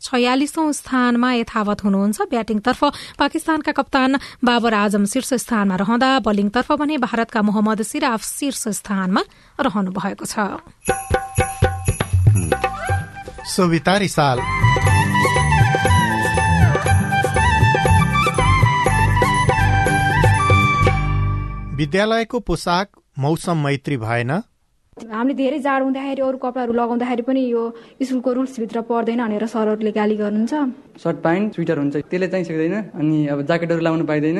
छयालिसौं 0.00 0.72
स्थानमा 0.72 1.30
यथावत 1.34 1.84
हुनुहुन्छ। 1.84 2.18
ब्याटिङतर्फ 2.30 2.82
पाकिस्तानका 3.18 3.72
कप्तान 3.72 4.10
बाबर 4.44 4.74
आजम 4.74 5.04
शीर्ष 5.04 5.34
स्थानमा 5.44 5.76
रहँदा 5.76 6.18
बलिङतर्फ 6.20 6.72
भने 6.72 6.96
भारतका 6.98 7.40
मोहम्मद 7.42 7.82
सिराफ 7.82 8.20
शीर्ष 8.24 8.68
स्थानमा 8.80 9.22
रहनु 9.60 9.90
भएको 9.92 10.24
छ। 10.24 10.38
विद्यालयको 21.76 22.38
पोसाक 22.40 22.88
मौसम 23.18 23.56
मैत्री 23.64 23.96
भएन। 23.96 24.30
हामीले 25.08 25.34
धेरै 25.34 25.58
जाडो 25.64 25.84
हुँदाखेरि 25.84 26.22
अरू 26.22 26.38
कपडाहरू 26.38 26.72
लगाउँदाखेरि 26.72 27.22
पनि 27.22 27.42
यो 27.48 27.62
स्कुलको 28.02 28.30
रुल्सभित्र 28.32 28.80
पर्दैन 28.84 29.20
भनेर 29.24 29.44
सरहरूले 29.46 29.92
गाली 29.92 30.16
गर्नुहुन्छ। 30.20 30.52
सर्ट 31.00 31.16
प्यान्ट 31.24 31.46
स्वेटर 31.54 31.78
हुन्छ 31.78 31.96
त्यसले 31.96 32.28
चाहिँ 32.28 32.44
सक्दैन 32.44 32.76
अनि 33.00 33.16
अब 33.32 33.38
ज्याकेटहरू 33.48 33.80
लाउनु 33.80 34.04
पाइँदैन। 34.04 34.38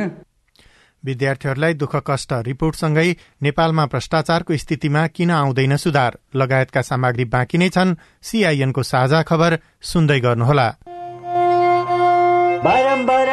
विद्यार्थीहरूलाई 1.05 1.75
दुःख 1.75 1.95
कष्ट 2.07 2.31
रिपोर्टसँगै 2.45 3.09
नेपालमा 3.43 3.85
भ्रष्टाचारको 3.87 4.53
स्थितिमा 4.57 5.03
किन 5.17 5.31
आउँदैन 5.33 5.77
सुधार? 5.77 6.13
लगायतका 6.37 6.81
सामग्री 6.83 7.25
बाँकी 7.25 7.59
नै 7.59 7.69
छन्। 7.69 7.97
सीआईएनको 8.23 8.83
साझा 8.83 9.21
खबर 9.23 9.59
सुन्दै 9.81 10.19
गर्नुहोला। 10.21 10.69
बारम्बार 12.65 13.20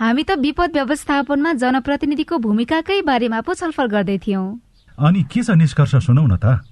हामी 0.00 0.22
त 0.24 0.32
विपद 0.40 0.70
व्यवस्थापनमा 0.74 1.52
जनप्रतिनिधिको 1.60 2.36
भूमिकाकै 2.44 3.00
बारेमा 3.04 3.40
पो 3.44 3.54
छलफल 3.54 3.86
गर्दै 3.94 4.16
थियौं। 4.18 4.44
अनि 4.98 5.22
के 5.28 5.42
छ 5.44 5.56
निष्कर्ष 5.60 5.94
सुनौ 6.06 6.24
न 6.24 6.36
त? 6.40 6.64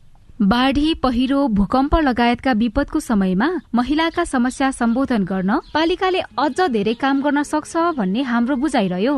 बाढी 0.52 0.94
पहिरो 1.04 1.40
भूकम्प 1.52 1.94
लगायतका 2.08 2.52
विपदको 2.62 3.00
समयमा 3.00 3.48
महिलाका 3.74 4.24
समस्या 4.24 4.70
सम्बोधन 4.80 5.28
गर्न 5.28 5.60
पालिकाले 5.76 6.20
अझ 6.40 6.58
धेरै 6.72 6.94
काम 7.04 7.20
गर्न 7.20 7.42
सक्छ 7.52 7.76
भन्ने 8.00 8.22
हाम्रो 8.32 8.56
बुझाइरह्यो। 8.64 9.16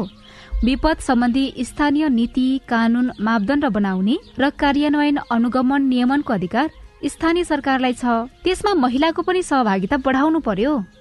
विपद 0.67 0.97
सम्बन्धी 1.09 1.47
स्थानीय 1.71 2.09
नीति 2.11 2.49
कानून 2.69 3.11
मापदण्ड 3.23 3.65
बनाउने 3.79 4.17
र 4.43 4.51
कार्यान्वयन 4.59 5.19
अनुगमन 5.31 5.83
नियमनको 5.87 6.33
अधिकार 6.35 6.71
स्थानीय 7.07 7.45
सरकारलाई 7.47 7.95
छ। 7.95 8.05
त्यसमा 8.43 8.75
महिलाको 8.75 9.23
पनि 9.23 9.43
सहभागिता 9.43 9.97
बढाउनु 10.03 10.41
पर्यो। 10.43 10.75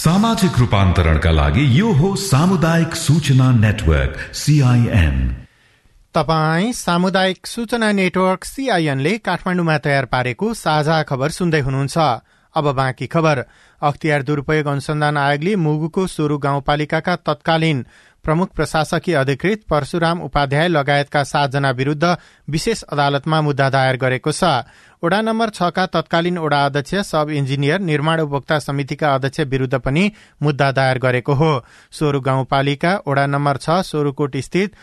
सामाजिक 0.00 0.58
रूपान्तरणका 0.58 1.30
लागि 1.30 1.64
यो 1.78 1.92
हो 1.92 2.08
सामुदायिक 2.16 2.94
सूचना 2.96 3.50
नेटवर्क 3.52 4.14
सीआईएन 4.34 5.16
तपाई 6.14 6.72
सामुदायिक 6.72 7.46
सूचना 7.46 7.90
नेटवर्क 7.92 8.44
सीआईएनले 8.44 9.12
काठमाडौँमा 9.18 9.76
तयार 9.78 10.04
पारेको 10.04 10.54
साझा 10.54 11.02
खबर 11.02 11.30
सुन्दै 11.30 11.60
हुनुहुन्छ। 11.60 11.98
अब 12.54 12.72
बाँकी 12.72 13.06
खबर। 13.06 13.44
अख्तियार 13.82 14.22
दुरूपयोग 14.22 14.66
अनुसन्धान 14.66 15.16
आयोगले 15.16 15.56
मुगुको 15.56 16.06
सोरु 16.08 16.38
गाउँपालिकाका 16.38 17.16
तत्कालीन 17.18 17.84
प्रमुख 18.24 18.48
प्रशासकीय 18.56 19.14
अधिकृत 19.14 19.62
परशुराम 19.70 20.20
उपाध्याय 20.22 20.68
लगायतका 20.68 21.22
सातजना 21.24 21.70
विरूद्ध 21.70 22.16
विशेष 22.48 22.82
अदालतमा 22.84 23.40
मुद्दा 23.40 23.68
दायर 23.70 23.96
गरेको 23.96 24.32
छ। 24.32 24.44
ओडा 25.02 25.20
नम्बर 25.22 25.50
छका 25.50 25.86
तत्कालीन 25.88 26.38
ओडा 26.38 26.64
अध्यक्ष 26.64 26.94
सब 27.06 27.30
इन्जिनियर 27.32 27.80
निर्माण 27.80 28.20
उपभोक्ता 28.20 28.58
समितिका 28.58 29.14
अध्यक्ष 29.14 29.40
विरूद्ध 29.48 29.78
पनि 29.78 30.04
मुद्दा 30.42 30.70
दायर 30.72 30.98
गरेको 30.98 31.34
हो। 31.34 31.52
सोरु 31.92 32.20
गाउँपालिका 32.20 32.96
ओडा 33.06 33.26
नम्बर 33.26 33.56
छ 33.56 33.80
सोरुकोट 33.88 34.36
स्थित 34.38 34.76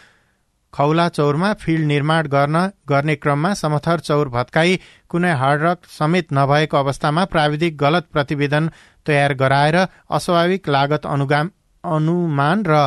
खौला 0.78 1.08
चौरमा 1.10 1.52
फिल्ड 1.56 1.86
निर्माण 1.88 2.28
गर्न 2.28 2.58
गर्ने 2.90 3.16
क्रममा 3.18 3.54
समथर 3.56 4.00
चौर 4.02 4.30
भत्काई 4.30 4.80
कुनै 5.10 5.32
हार्डरक 5.40 5.92
समेत 5.92 6.34
नभएको 6.34 6.78
अवस्थामा 6.78 7.26
प्राविधिक 7.34 7.78
गलत 7.78 8.08
प्रतिवेदन 8.14 8.70
तयार 9.06 9.34
गराएर 9.36 9.78
अस्वाभाविक 10.12 10.70
लागत 10.70 11.06
अनुमान 11.84 12.64
र 12.68 12.82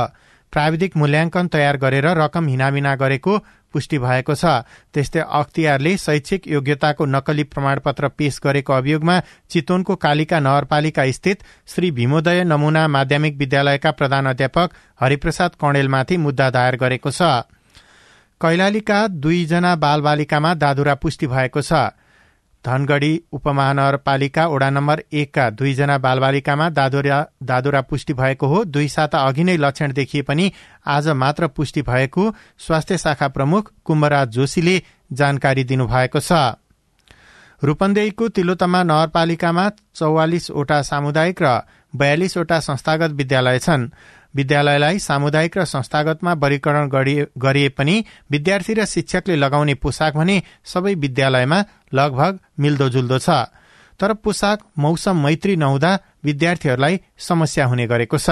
प्राविधिक 0.53 0.96
मूल्याङ्कन 0.96 1.48
तयार 1.48 1.76
गरेर 1.79 2.07
रकम 2.16 2.46
हिनामिना 2.48 2.94
गरेको 2.96 3.37
पुष्टि 3.74 3.98
भएको 3.98 4.35
छ। 4.35 4.44
त्यस्तै 4.94 5.20
अख्तियारले 5.33 5.96
शैक्षिक 5.98 6.48
योग्यताको 6.48 7.05
नक्कली 7.07 7.44
प्रमाणपत्र 7.53 8.09
पेश 8.18 8.40
गरेको 8.44 8.72
अभियोगमा 8.72 9.20
चितवनको 9.50 9.96
कालिका 9.96 10.40
नगरपालिका 10.40 11.05
स्थित 11.12 11.44
श्री 11.68 11.90
भीमोदय 11.92 12.42
नमूना 12.44 12.83
माध्यमिक 12.88 13.37
विद्यालयका 13.38 13.90
प्रधान 13.92 14.26
अध्यापक 14.29 14.68
हरिप्रसाद 15.00 15.50
कणेलमाथि 15.62 16.16
मुद्दा 16.18 16.50
दायर 16.50 16.76
गरेको 16.76 17.11
छ। 17.12 17.22
कैलालीका 18.40 19.07
दुईजना 19.22 19.74
बालबालिकामा 19.76 20.53
दादुरा 20.57 20.94
पुष्टि 20.94 21.26
भएको 21.26 21.62
छ। 21.62 21.72
धनगढ़ी 22.64 23.12
उपमहानगरपालिका 23.33 24.46
वडा 24.46 24.68
नम्बर 24.70 25.03
एकका 25.12 25.48
दुईजना 25.50 25.96
बालबालिकामा 25.98 26.68
दादुरा 26.70 27.18
दादुरा 27.42 27.81
पुष्टि 27.83 28.12
भएको 28.12 28.46
हो। 28.46 28.64
दुई 28.66 28.88
साता 28.88 29.18
अघि 29.18 29.44
नै 29.44 29.57
लक्षण 29.57 29.92
देखिए 29.92 30.22
पनि 30.22 30.53
आज 30.87 31.09
मात्र 31.16 31.46
पुष्टि 31.48 31.83
भएको 31.83 32.31
स्वास्थ्य 32.59 32.98
शाखा 32.98 33.29
प्रमुख 33.29 33.72
कुम्भराज 33.85 34.29
जोशीले 34.29 34.83
जानकारी 35.12 35.64
दिनुभएको 35.64 36.20
छ। 36.20 36.33
रूपन्देहीको 37.62 38.29
तिलोतमा 38.31 38.83
नगरपालिकामा 38.83 39.68
चौवालिसवटा 39.94 40.81
सामुदायिक 40.83 41.42
र 41.42 41.61
बयालिसवटा 41.92 42.59
संस्थागत 42.61 43.11
विद्यालय 43.11 43.59
छन्। 43.59 43.90
विद्यालयलाई 44.35 44.99
सामुदायिक 45.01 45.59
र 45.59 45.64
संस्थागतमा 45.66 46.33
वर्गीकरण 46.35 46.88
गरिए 47.37 47.69
पनि 47.69 47.95
विद्यार्थी 48.31 48.75
र 48.75 48.85
शिक्षकले 48.87 49.37
लगाउने 49.37 49.75
पोसाक 49.75 50.14
भने 50.16 50.43
सबै 50.64 50.95
विद्यालयमा 50.95 51.59
लगभग 51.95 52.38
मिल्दोजुल्दो 52.61 53.19
छ। 53.19 53.29
तर 54.01 54.12
पोसाक 54.14 54.59
मौसम 54.79 55.16
मैत्री 55.25 55.57
नहुँदा 55.57 55.90
विद्यार्थीहरूलाई 56.25 57.01
समस्या 57.19 57.64
हुने 57.66 57.87
गरेको 57.87 58.19
छ। 58.19 58.31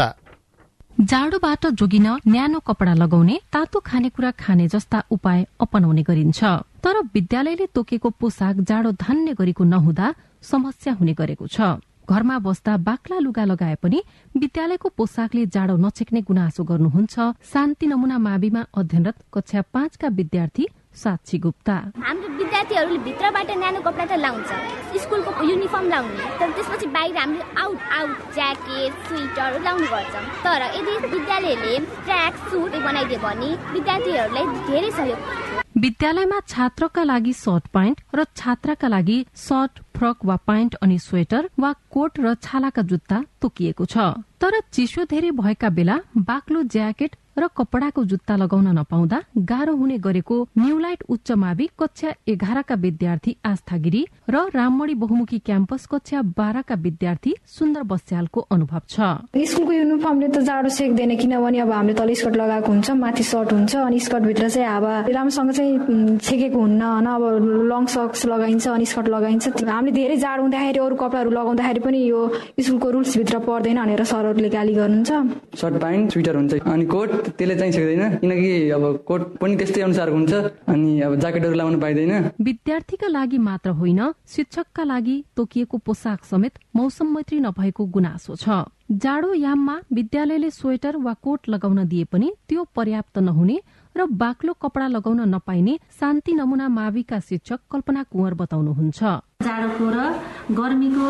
जाडोबाट 0.98 1.66
जोगिन 1.78 2.06
न्यानो 2.26 2.58
कपडा 2.58 2.94
लगाउने 2.94 3.36
तातो 3.52 3.78
खानेकुरा 3.80 4.30
खाने 4.34 4.66
जस्ता 4.68 4.98
उपाय 5.10 5.46
अपनाउने 5.60 6.02
गरिन्छ। 6.02 6.40
तर 6.82 6.94
विद्यालयले 7.14 7.66
तोकेको 7.74 8.08
पोसाक 8.10 8.56
जाडो 8.66 8.90
धान्ने 8.96 9.32
गरेको 9.38 9.64
नहुँदा 9.64 10.06
समस्या 10.42 10.92
हुने 10.98 11.14
गरेको 11.14 11.46
छ। 11.46 11.78
घरमा 12.10 12.38
बस्दा 12.40 12.76
बाक्ला 12.88 13.18
लुगा 13.20 13.44
लगाए 13.44 13.74
पनि 13.82 13.98
विद्यालयको 14.34 14.88
पोसाकले 14.96 15.44
जाडो 15.54 15.76
नछेक्ने 15.76 16.20
गुनासो 16.28 16.64
गर्नुहुन्छ 16.64 17.16
शान्ति 17.52 17.86
नमुना 17.86 18.18
माविमा 18.26 18.62
अध्ययनरत 18.74 19.16
कक्षा 19.34 19.62
पाँचका 19.74 20.08
विद्यार्थी 20.18 20.66
साक्षी 21.02 21.38
गुप्ता। 21.38 21.74
हाम्रो 22.06 22.28
विद्यार्थीहरूले 22.38 22.98
भित्रबाट 23.04 23.50
न्यानो 23.60 23.80
कपडा 23.86 24.04
त 24.08 24.12
लाउँछ 24.24 24.50
स्कुलको 25.02 25.30
युनिफर्म 25.50 25.86
लाउने 25.92 26.24
तर 26.40 26.48
त्यसपछि 26.56 26.86
बाहिर 26.96 27.16
हामीले 27.18 27.44
आउट 27.62 27.80
आउट 27.98 28.16
ज्याकेट 28.34 28.92
स्वेटर 29.08 29.60
लाउनु 29.66 29.86
पर्छ। 29.92 30.14
तर 30.44 30.62
यदि 30.78 30.94
विद्यालयले 31.14 31.74
ट्र्याक 32.08 32.34
सुट 32.48 32.72
बनाइदियो 32.88 33.18
भने 33.26 33.50
विद्यार्थीहरूलाई 33.76 34.44
धेरै 34.68 34.90
सहयोग 34.98 35.20
विद्यालयमा 35.78 36.38
छात्रका 36.48 37.02
लागि 37.04 37.32
सर्ट 37.32 37.66
प्यान्ट 37.74 38.00
र 38.14 38.22
छात्राका 38.36 38.88
लागि 38.88 39.18
सर्ट 39.38 39.78
फ्रक 39.96 40.24
वा 40.24 40.36
प्यान्ट 40.48 40.74
अनि 40.82 40.98
स्वेटर 40.98 41.48
वा 41.58 41.70
कोट 41.90 42.18
र 42.18 42.34
छालाका 42.42 42.82
जुत्ता 42.82 43.18
तोकिएको 43.42 43.84
छ। 43.86 44.06
तर 44.42 44.58
चिसो 44.72 45.04
धेरै 45.12 45.30
भएका 45.38 45.68
बेला 45.78 45.98
बाक्लो 46.30 46.62
ज्याकेट 46.74 47.14
र 47.38 47.46
कपडाको 47.56 48.04
जुत्ता 48.04 48.36
लगाउन 48.36 48.68
नपाउँदा 48.78 49.18
गाह्रो 49.48 49.74
हुने 49.76 49.98
गरेको 49.98 50.36
न्युलाइट 50.58 51.02
उच्च 51.08 51.30
मावि 51.38 51.68
कक्षा 51.78 52.10
एघारका 52.28 52.74
विद्यार्थी 52.76 53.36
आस्था 53.44 53.76
गिरी 53.78 54.02
र 54.30 54.44
राममणी 54.54 54.94
बहुमुखी 55.02 55.38
क्याम्पस 55.46 55.86
कक्षा 55.86 56.22
बाह्रका 56.38 56.74
विद्यार्थी 56.78 57.34
सुन्दर 57.48 57.82
बस्यालको 57.92 58.40
अनुभव 58.50 58.80
छ। 58.88 59.00
स्कुलको 59.48 59.72
युनिफर्मले 59.72 60.28
त 60.28 60.38
जाडो 60.48 60.68
सेक्दैन 60.68 61.16
किनभने 61.16 61.58
अब 61.60 61.70
हामीले 61.72 61.94
तल 61.94 62.12
स्कर्ट 62.14 62.36
लगाएको 62.36 62.72
हुन्छ 62.72 62.90
माथि 62.98 63.22
सर्ट 63.24 63.52
हुन्छ 63.52 63.76
अनि 63.78 63.98
स्कर्ट 64.00 64.24
भित्र 64.24 64.48
चाहिँ 64.48 64.68
हावा 64.68 64.94
राम्रोसँग 65.08 65.50
चाहिँ 65.52 66.18
छेकेको 66.18 66.58
हुन्न 66.58 66.82
होइन 66.82 67.06
अब 67.06 67.22
लङ 67.70 67.86
सक्स 67.94 68.26
लगाइन्छ 68.26 68.66
अनि 68.68 68.86
स्कर्ट 68.86 69.08
लगाइन्छ। 69.08 69.46
हामीले 69.68 69.92
धेरै 69.92 70.16
जाडो 70.18 70.42
हुँदाखेरि 70.42 70.78
अरू 70.78 70.96
कपडाहरू 70.96 71.30
लगाउँदाखेरि 71.30 71.80
पनि 71.80 71.98
यो 72.08 72.20
स्कुलको 72.60 72.90
रुल्स 72.90 73.16
भित्र 73.18 73.38
पर्दैन 73.46 73.78
भनेर 73.78 74.04
सरहरूले 74.04 74.48
गाली 74.48 74.74
गर्नुहुन्छ। 74.74 75.58
सर्ट 75.60 75.74
प्यान्ट 75.78 76.12
स्वेटर 76.12 76.36
हुन्छ 76.36 76.54
अनि 76.66 76.86
कोट 76.86 77.27
त्यसले 77.28 77.56
चाहिँ 77.56 77.72
सक्दैन। 77.72 78.16
किनकि 78.18 78.70
अब 78.70 78.82
कोट 79.06 79.20
पनि 79.38 79.56
त्यस्तै 79.56 79.80
अनुसारको 79.82 80.14
हुन्छ 80.14 80.32
अनि 80.68 81.00
अब 81.00 81.14
ज्याकेटहरू 81.20 81.54
लाउनु 81.54 81.78
पाइँदैन। 81.80 82.12
विद्यार्थीका 82.40 83.08
लागि 83.08 83.38
मात्र 83.38 83.70
होइन 83.70 84.00
शिक्षकका 84.28 84.84
लागि 84.84 85.16
तोकिएको 85.36 85.76
पोसाक 85.78 86.24
समेत 86.24 86.58
मौसम 86.76 87.14
मैत्री 87.14 87.40
नभएको 87.40 87.84
गुनासो 87.86 88.36
छ। 88.36 88.48
जाडो 88.88 89.32
याममा 89.34 89.74
विद्यालयले 89.92 90.50
स्वेटर 90.50 90.96
वा 90.96 91.12
कोट 91.22 91.48
लगाउन 91.48 91.84
दिए 91.88 92.04
पनि 92.04 92.32
त्यो 92.48 92.64
पर्याप्त 92.76 93.18
नहुने 93.18 93.56
र 93.98 94.06
बाक्लो 94.14 94.52
कपडा 94.62 94.86
लगाउन 94.88 95.20
नपाइने 95.34 95.78
शान्ति 96.00 96.32
नमुना 96.34 96.68
माविका 96.68 97.18
शिक्षक 97.20 97.60
कल्पना 97.72 98.02
कुँवर 98.12 98.34
बताउनुहुन्छ। 98.40 99.00
जाडोको 99.42 99.86
र 99.94 99.98
गर्मीको 100.50 101.06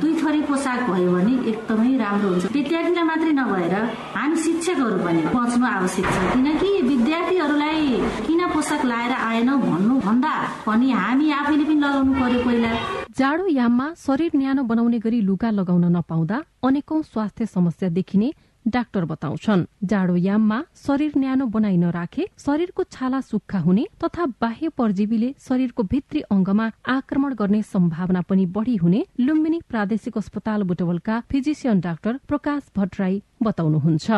दुई 0.00 0.12
थरी 0.18 0.40
पोसाक 0.48 0.80
भयो 0.90 1.10
भने 1.14 1.34
एकदमै 1.50 1.96
राम्रो 1.98 2.28
हुन्छ। 2.30 2.50
विद्यार्थीलाई 2.54 3.04
मात्रै 3.10 3.32
नभएर 3.38 3.74
हामी 4.18 4.36
शिक्षकहरू 4.44 4.98
पनि 5.04 5.22
बच्नु 5.34 5.66
आवश्यक 5.66 6.06
छ। 6.06 6.16
किनकि 6.34 6.70
विद्यार्थीहरूलाई 6.90 7.82
किन 8.26 8.40
पोसाक 8.54 8.82
लाएर 8.90 9.12
आएन 9.12 9.50
भन्नु 9.62 9.94
भन्दा 10.06 10.32
पनि 10.66 10.90
हामी 10.90 11.26
आफैले 11.38 11.64
पनि 11.64 11.80
लगाउनु 11.82 12.12
पर्यो 12.20 12.40
पहिला। 12.46 12.72
जाडो 13.18 13.46
याममा 13.50 13.86
शरीर 14.06 14.30
न्यानो 14.34 14.62
बनाउने 14.70 14.98
गरी 14.98 15.20
लुगा 15.22 15.50
लगाउन 15.50 15.84
नपाउँदा 15.96 16.36
अनेकौं 16.66 17.00
स्वास्थ्य 17.02 17.46
समस्या 17.46 17.88
देखिने 17.98 18.28
डाक्टर 18.68 19.04
बताउँछन्। 19.04 19.64
जाडो 19.84 20.16
याममा 20.16 20.58
शरीर 20.76 21.12
न्यानो 21.16 21.46
बनाइ 21.46 21.76
नराखे 21.76 22.28
शरीरको 22.38 22.82
छाला 22.92 23.20
सुक्खा 23.20 23.58
हुने 23.58 23.86
तथा 24.04 24.26
बाह्य 24.40 24.68
परजीवीले 24.78 25.34
शरीरको 25.38 25.82
भित्री 25.82 26.20
अङ्गमा 26.30 26.70
आक्रमण 26.88 27.34
गर्ने 27.34 27.62
सम्भावना 27.64 28.20
पनि 28.28 28.46
बढ़ी 28.56 28.76
हुने 28.76 29.04
लुम्बिनी 29.20 29.60
प्रादेशिक 29.68 30.18
अस्पताल 30.18 30.62
बुटवलका 30.68 31.22
फिजिसियन 31.30 31.80
डाक्टर 31.80 32.20
प्रकाश 32.28 32.70
भट्टराई 32.76 33.22
बताउनुहुन्छ। 33.42 34.10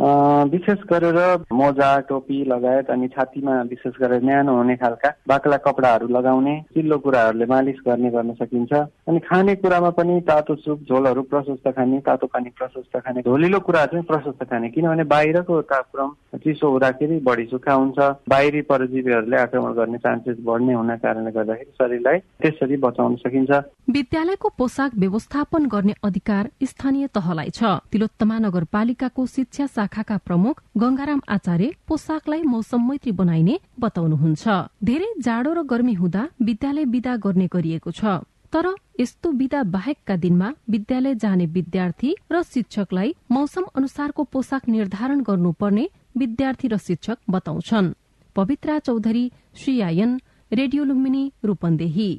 विशेष 0.00 0.78
गरेर 0.90 1.44
मोजा 1.52 1.88
टोपी 2.08 2.44
लगायत 2.48 2.90
अनि 2.90 3.08
छातीमा 3.08 3.60
विशेष 3.70 3.94
गरेर 4.00 4.22
न्यानो 4.24 4.56
हुने 4.56 4.76
खालका 4.76 5.08
बाक्ला 5.28 5.56
कपडाहरू 5.66 6.08
लगाउने 6.08 6.54
चिल्लो 6.74 6.98
कुराहरूले 6.98 7.46
मालिस 7.46 7.80
गर्ने 7.86 8.10
गर्न 8.10 8.32
सकिन्छ। 8.34 8.72
अनि 9.08 9.18
खाने 9.20 9.54
कुरामा 9.60 9.90
पनि 9.92 10.20
तातो 10.24 10.54
सुप 10.56 10.88
झोलहरू 10.88 11.22
प्रशस्त 11.28 11.68
खाने 11.76 11.98
तातो 12.00 12.26
पानी 12.26 12.50
प्रशस्त 12.58 12.96
खाने 12.96 13.20
झोलिलो 13.22 13.60
कुराहरू 13.60 13.90
चाहिँ 13.92 14.06
प्रशस्त 14.06 14.42
खाने। 14.50 14.68
किनभने 14.70 15.04
बाहिरको 15.04 15.60
तापक्रम 15.68 16.10
चिसो 16.40 16.70
हुँदाखेरि 16.70 17.18
बढी 17.20 17.44
सुक्खा 17.50 17.74
हुन्छ। 17.74 17.98
बाहिरी 18.28 18.60
परजीवीहरूले 18.70 19.36
आक्रमण 19.36 19.72
गर्ने 19.74 19.98
चान्सेस 19.98 20.36
बढ्ने 20.40 20.74
हुने 20.74 20.96
कारणले 20.96 21.30
गर्दाखेरि 21.30 21.72
शरीरलाई 21.76 22.18
त्यसरी 22.40 22.76
बचाउन 22.80 23.16
सकिन्छ। 23.20 23.50
विद्यालयको 23.90 24.48
पोसाक 24.58 24.92
व्यवस्थापन 24.96 25.66
गर्ने 25.66 25.94
अधिकार 26.04 26.50
स्थानीय 26.64 27.06
तहलाई 27.14 27.50
छ। 27.50 27.76
तिलोत्तमा 27.92 28.38
नगरपालिकाको 28.38 29.26
शिक्षा 29.26 29.66
शाखाका 29.90 30.16
प्रमुख 30.18 30.62
गंगाराम 30.78 31.20
आचार्य 31.28 31.74
पोसाकलाई 31.88 32.42
मौसम 32.44 32.80
मैत्री 32.88 33.12
बनाइने 33.12 33.54
बताउनुहुन्छ। 33.80 34.44
धेरै 34.84 35.08
जाडो 35.18 35.52
र 35.52 35.62
गर्मी 35.66 35.94
हुँदा 35.94 36.22
विद्यालय 36.40 36.84
विदा 36.86 37.14
गर्ने 37.16 37.46
गरिएको 37.50 37.90
छ। 37.90 38.22
तर 38.52 38.66
यस्तो 39.00 39.30
विदा 39.32 39.62
बाहेकका 39.66 40.16
दिनमा 40.16 40.48
विद्यालय 40.70 41.14
जाने 41.16 41.46
विद्यार्थी 41.48 42.14
र 42.30 42.42
शिक्षकलाई 42.44 43.14
मौसम 43.30 43.64
अनुसारको 43.74 44.22
पोसाक 44.24 44.68
निर्धारण 44.68 45.22
गर्नुपर्ने 45.26 45.88
विद्यार्थी 46.16 46.68
र 46.68 46.76
शिक्षक 46.78 47.18
बताउँछन्। 47.30 47.92
Pavitra 48.36 48.78
Chaudhary 48.78 49.24
CIN 49.56 50.20
radio 50.52 50.84
Lumbini 50.84 51.24
Rupandehi. 51.44 52.10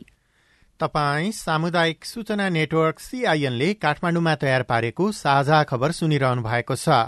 तपाई 0.80 1.32
सामुदायिक 1.32 2.06
सूचना 2.06 2.50
नेटवर्क 2.50 3.00
सीआईएनले 3.00 3.74
काठमाडौँमा 3.80 4.36
तयार 4.36 4.64
पारेको 4.66 5.12
साझा 5.14 5.64
खबर 5.64 5.92
सुनिरहनु 5.94 6.42
भएको 6.42 6.76
छ। 6.76 7.08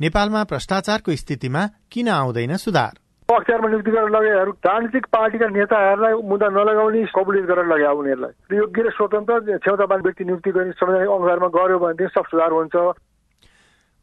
नेपालमा 0.00 0.42
भ्रष्टाचारको 0.44 1.16
स्थितिमा 1.16 1.62
किन 1.92 2.08
आउँदैन 2.08 2.56
सुधार? 2.56 2.92
अख्तियारमा 3.28 3.68
नियुक्ति 3.68 3.90
गरेर 3.90 4.10
लगाएहरू 4.12 4.52
राजनीतिक 4.62 5.06
पार्टीका 5.06 5.46
नेताहरूलाई 5.48 6.14
मुद्दा 6.30 6.48
नलगाउने 6.48 7.00
कबुलियत 7.10 7.46
गरेर 7.50 7.66
लगाए 7.66 7.94
उनीहरूलाई। 7.96 8.56
योग्य 8.56 8.82
र 8.82 8.90
स्वतन्त्र 8.90 9.58
क्षमतावान 9.58 10.00
व्यक्ति 10.00 10.24
नियुक्ति 10.24 10.50
गर्ने 10.50 10.72
संवैधानिक 10.72 11.10
अनुसारमा 11.10 11.48
गर्यो 11.48 11.78
भनेदेखि 11.78 12.12
सब 12.14 12.24
सुधार 12.30 12.50
हुन्छ। 12.52 12.76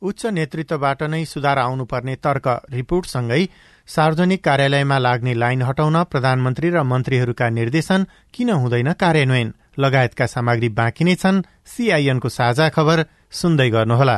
उच्च 0.02 0.22
नेतृत्वबाट 0.26 1.04
नै 1.04 1.24
सुधार 1.26 1.58
आउनुपर्ने 1.60 2.16
तर्क 2.16 2.48
रिपोर्टसँगै 2.74 3.42
सार्वजनिक 3.88 4.44
कार्यालयमा 4.44 4.98
लाग्ने 4.98 5.34
लाइन 5.34 5.62
हटाउन 5.62 6.04
प्रधानमन्त्री 6.04 6.70
र 6.70 6.84
मन्त्रीहरूका 6.84 7.50
निर्देशन 7.50 8.06
किन 8.34 8.50
हुँदैन 8.50 8.94
कार्यान्वयन? 8.94 9.54
लगायतका 9.80 10.26
सामग्री 10.26 10.70
बाँकी 10.70 11.04
नै 11.06 11.16
छन्। 11.16 11.44
सीआईएनको 11.66 12.30
साझा 12.30 12.70
खबर 12.70 13.06
सुन्दै 13.32 13.70
गर्नुहोला। 13.70 14.18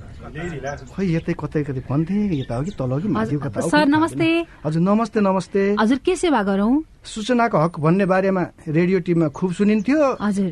खै 0.31 1.05
यतै 1.05 1.33
कतै 1.35 1.61
कतै 1.67 1.81
भन्थे 1.89 2.15
यता 2.39 2.55
हो 2.55 2.63
कि 2.63 2.71
तल 2.79 2.91
हो 2.91 2.99
कि 3.03 3.07
माथि 3.11 3.35
कता 3.35 3.59
हो 3.59 3.69
सर 3.69 3.85
नमस्ते। 3.87 4.29
हजुर 4.65 4.81
नमस्ते 4.81 5.19
नमस्ते। 5.19 5.61
हजुर 5.79 5.97
के 6.05 6.15
सेवा 6.15 6.41
गरौँ? 6.43 6.73
सूचनाको 7.03 7.57
हक 7.57 7.79
भन्ने 7.83 8.05
बारेमा 8.07 8.43
रेडियो 8.67 8.99
टिममा 9.03 9.27
खुब 9.35 9.51
सुनिन्थ्यो। 9.59 9.99
हजुर। 10.21 10.51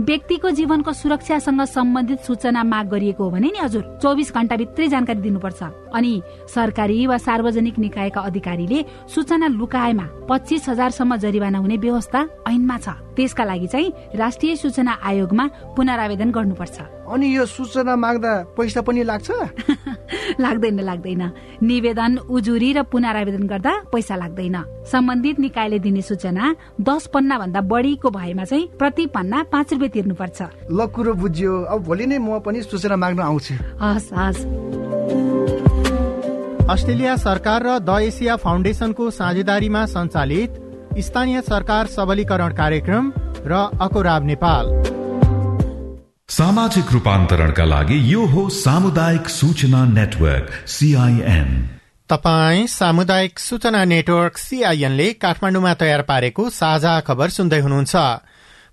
व्यक्तिको 0.00 0.50
जीवनको 0.50 0.92
सुरक्षासँग 0.92 1.60
सम्बन्धित 1.64 2.20
सूचना 2.20 2.62
माग 2.62 2.88
गरिएको 2.88 3.24
हो 3.24 3.30
भने 3.30 3.48
नि 3.48 3.58
हजुर 3.62 3.98
चौबिस 4.02 4.32
घण्टा 4.34 4.56
भित्रै 4.56 4.88
जानकारी 4.88 5.20
दिनुपर्छ। 5.20 5.62
अनि 5.96 6.22
सरकारी 6.52 7.06
वा 7.06 7.16
सार्वजनिक 7.16 7.78
निकायका 7.78 8.20
अधिकारीले 8.20 8.84
सूचना 9.08 9.46
लुकाएमा 9.46 10.06
पच्चिस 10.28 10.68
हजारसम्म 10.68 11.16
जरिवाना 11.16 11.58
हुने 11.58 11.76
व्यवस्था 11.76 12.20
ऐनमा 12.48 12.78
छ। 12.78 12.88
त्यसका 13.16 13.44
लागि 13.44 13.66
चाहिँ 13.66 13.92
राष्ट्रिय 14.20 14.56
सूचना 14.56 14.92
आयोगमा 15.00 15.44
पुनरावेदन 15.76 16.30
गर्नुपर्छ। 16.30 16.80
अनि 17.08 17.26
यो 17.36 17.46
सूचना 17.46 17.96
माग्दा 17.96 18.32
पैसा 18.52 18.80
पनि 18.82 19.02
लाग्छ? 19.02 19.30
लाग्दैन 20.44 20.80
लाग्दैन। 20.80 21.22
निवेदन 21.62 22.16
उजुरी 22.28 22.72
र 22.72 22.82
पुनरावेदन 22.82 23.46
गर्दा 23.48 23.72
पैसा 23.92 24.16
लाग्दैन। 24.16 24.56
सम्बन्धित 24.92 25.38
निकायले 25.40 25.78
दिने 25.78 26.02
सूचना 26.02 26.54
दस 26.80 27.06
पन्ना 27.14 27.38
भन्दा 27.38 27.60
बढीको 27.60 28.10
भएमा 28.10 28.44
चाहिँ 28.44 28.68
प्रति 28.78 29.06
पन्ना 29.06 29.42
पाँच 29.52 29.72
रुपियाँ 29.72 29.85
तिर्नुपर्छ। 29.88 30.38
ल 30.70 30.86
कुरो 30.86 31.12
बुझ्यो। 31.14 31.52
अब 31.64 31.82
भोलि 31.82 32.06
नै 32.06 32.18
म 32.18 32.38
पनि 32.40 32.62
सूचना 32.62 32.96
माग्न 32.96 33.20
आउँछु। 33.22 33.54
हस् 33.80 34.12
हस्। 34.12 34.40
अस्ट्रेलिया 36.66 37.16
सरकार 37.16 37.62
र 37.62 37.78
द 37.78 37.90
एसिया 38.02 38.36
फाउन्डेसनको 38.36 39.10
साझेदारीमा 39.10 39.84
सञ्चालित 39.86 40.50
स्थानीय 40.98 41.40
सरकार 41.42 41.86
सबलीकरण 41.86 42.52
कार्यक्रम 42.52 43.04
र 43.46 43.52
अकोराब 43.80 44.24
नेपाल। 44.24 44.64
सामाजिक 46.28 46.92
रूपान्तरणका 46.92 47.64
लागि 47.64 47.98
यो 48.12 48.24
हो 48.26 48.48
सामुदायिक 48.50 49.28
सूचना 49.28 49.84
नेटवर्क 49.86 50.46
सीआईएन 50.66 51.48
तपाई 52.10 52.66
सामुदायिक 52.66 53.38
सूचना 53.38 53.84
नेटवर्क 53.84 54.36
सीआईएनले 54.38 55.12
काठमाडौँमा 55.12 55.72
तयार 55.74 56.02
पारेको 56.02 56.50
साझा 56.50 56.94
खबर 57.00 57.28
सुन्दै 57.28 57.60
हुनुहुन्छ। 57.60 57.94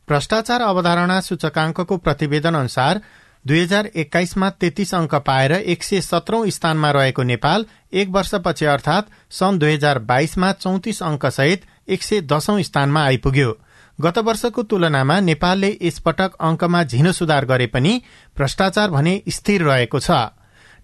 भ्रष्टाचार 0.10 0.62
अवधारणा 0.62 1.20
सूचकांकको 1.22 1.98
प्रतिवेदन 1.98 2.56
अनुसार 2.56 2.98
दुई 3.46 3.60
हजार 3.60 3.86
एक्काइसमा 3.96 4.50
तेत्तीस 4.62 4.94
अंक 4.94 5.16
पाएर 5.28 5.52
एक 5.52 5.84
सय 5.84 6.02
सत्रौं 6.02 6.50
स्थानमा 6.50 6.92
रहेको 6.92 7.24
नेपाल 7.24 7.66
एक 7.94 8.10
वर्षपछि 8.10 8.66
अर्थात 8.66 9.08
सन् 9.32 9.60
दुई 9.60 9.74
हजार 9.74 10.00
बाइसमा 10.00 10.52
चौतिस 10.52 11.02
अंक 11.04 11.26
सहित 11.26 11.66
एक 11.88 12.04
सय 12.04 12.22
दशौं 12.22 12.62
स्थानमा 12.62 13.04
आइपुग्यो। 13.04 13.56
गत 14.02 14.18
वर्षको 14.18 14.64
तुलनामा 14.64 15.20
नेपालले 15.20 15.78
यसपटक 15.82 16.36
अंकमा 16.42 16.84
झिनो 16.84 17.12
सुधार 17.12 17.46
गरे 17.46 17.68
पनि 17.68 18.02
भ्रष्टाचार 18.38 18.90
भने 18.92 19.22
स्थिर 19.30 19.64
रहेको 19.64 20.00
छ। 20.00 20.12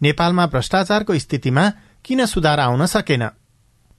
नेपालमा 0.02 0.46
भ्रष्टाचारको 0.48 1.18
स्थितिमा 1.20 1.70
किन 2.06 2.26
सुधार 2.26 2.60
आउन 2.60 2.86
सकेन? 2.86 3.28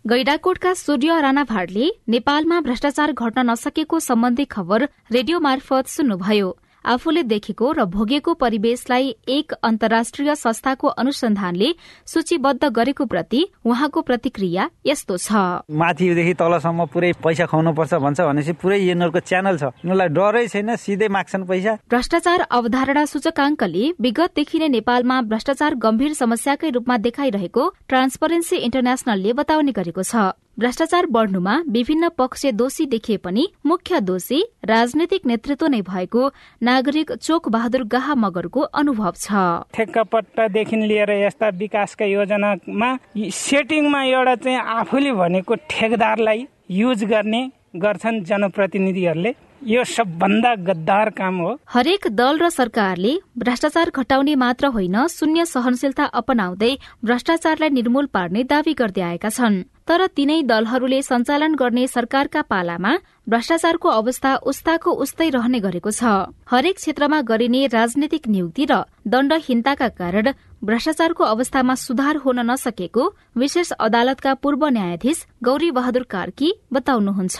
गैडाकोटका 0.04 0.72
सूर्य 0.74 1.20
राणा 1.20 1.42
भाडले 1.44 1.88
नेपालमा 2.08 2.60
भ्रष्टाचार 2.60 3.12
घट्न 3.12 3.42
नसकेको 3.50 3.98
सम्बन्धी 3.98 4.44
खबर 4.50 4.82
रेडियो 5.12 5.38
मार्फत 5.38 5.88
सुन्नुभयो। 5.88 6.50
आफूले 6.84 7.22
देखेको 7.22 7.72
र 7.72 7.84
भोगेको 7.86 8.34
परिवेशलाई 8.34 9.14
एक 9.28 9.52
अन्तर्राष्ट्रिय 9.62 10.34
संस्थाको 10.34 10.88
अनुसन्धानले 10.96 11.68
सूचीबद्ध 12.06 12.64
गरेको 12.70 13.04
प्रति 13.06 13.40
उहाँको 13.64 14.00
प्रतिक्रिया 14.02 14.68
यस्तो 14.86 15.16
छ। 15.16 15.32
माथिदेखि 15.70 16.34
तलसम्म 16.34 16.86
पुरै 16.92 17.12
पैसा 17.20 17.46
खुवाउनुपर्छ 17.46 17.94
भन्छ 17.94 18.20
भनेपछि 18.20 18.52
पुरै 18.56 18.78
यिनीहरूको 18.80 19.20
च्यानल 19.20 19.56
छ। 19.56 19.64
यिनीहरूलाई 19.84 20.08
डरै 20.08 20.46
छैन 20.48 20.76
सिधै 20.76 21.08
माग्छन् 21.08 21.46
पैसा। 21.46 21.72
भ्रष्टाचार 21.90 22.40
अवधारणा 22.50 23.04
सूचकाङ्कले 23.04 23.84
विगतदेखि 24.00 24.58
नै 24.58 24.68
नेपालमा 24.76 25.16
भ्रष्टाचार 25.30 25.74
गम्भीर 25.84 26.12
समस्याकै 26.14 26.70
रूपमा 26.70 26.96
देखाइरहेको 27.06 27.62
ट्रान्सपरेन्सी 27.88 28.56
इन्टरनेशनलले 28.56 29.32
बताउने 29.32 29.72
गरेको 29.72 30.02
छ। 30.02 30.32
भ्रष्टाचार 30.60 31.06
बढ़नुमा 31.06 31.52
विभिन्न 31.72 32.08
पक्ष 32.18 32.44
दोषी 32.52 32.84
देखिए 32.86 33.16
पनि 33.16 33.46
मुख्य 33.66 34.00
दोषी 34.00 34.40
राजनैतिक 34.64 35.26
नेतृत्व 35.26 35.66
नै 35.66 35.80
भएको 35.82 36.26
नागरिक 36.62 37.12
चोक 37.12 37.48
बहादुर 37.48 37.84
गाह 37.88 38.14
मगरको 38.14 38.60
अनुभव 38.60 39.12
छ। 39.16 39.32
ठेक्कापट्टादेखि 39.72 40.76
लिएर 40.84 41.10
यस्ता 41.16 41.48
विकासका 41.56 42.04
योजनामा 42.06 42.90
सेटिङमा 43.16 44.02
एउटा 44.04 44.34
चाहिँ 44.36 44.60
आफूले 44.76 45.12
भनेको 45.16 45.54
ठेकदारलाई 45.70 46.46
युज 46.76 47.04
गर्ने 47.04 47.42
गर्छन् 47.76 48.24
जनप्रतिनिधिहरूले। 48.24 49.32
यो 49.60 49.82
सबभन्दा 49.84 50.54
गद्दार 50.64 51.08
काम 51.12 51.36
हो। 51.36 51.50
हरेक 51.68 52.06
दल 52.10 52.38
र 52.38 52.48
सरकारले 52.48 53.12
भ्रष्टाचार 53.38 53.90
घटाउने 53.92 54.34
मात्र 54.34 54.66
होइन 54.72 54.96
शून्य 55.06 55.44
सहनशीलता 55.44 56.04
अपनाउँदै 56.16 56.72
भ्रष्टाचारलाई 57.04 57.68
निर्मूल 57.70 58.06
पार्ने 58.08 58.44
दावी 58.44 58.72
गर्दै 58.72 59.02
आएका 59.02 59.28
छन्। 59.28 59.62
तर 59.84 60.06
तिनै 60.16 60.42
दलहरूले 60.48 61.02
सञ्चालन 61.02 61.54
गर्ने 61.60 61.86
सरकारका 61.86 62.42
पालामा 62.42 62.92
भ्रष्टाचारको 63.28 63.88
अवस्था 63.90 64.34
उस्ताको 64.48 64.90
उस्तै 64.96 65.28
रहने 65.28 65.60
गरेको 65.60 65.90
छ। 65.90 66.32
हरेक 66.48 66.76
क्षेत्रमा 66.76 67.20
गरिने 67.20 67.66
राजनैतिक 67.68 68.28
नियुक्ति 68.28 68.64
र 68.64 68.72
दण्डहीनताका 69.04 69.88
कारण 69.90 70.32
भ्रष्टाचारको 70.60 71.24
अवस्थामा 71.24 71.74
सुधार 71.74 72.16
हुन 72.16 72.38
नसकेको 72.44 73.02
विशेष 73.36 73.70
अदालतका 73.80 74.34
पूर्व 74.34 74.62
न्यायाधीश 74.68 75.18
गौरी 75.42 75.70
बहादुर 75.70 76.02
कार्की 76.04 76.48
बताउनुहुन्छ। 76.72 77.36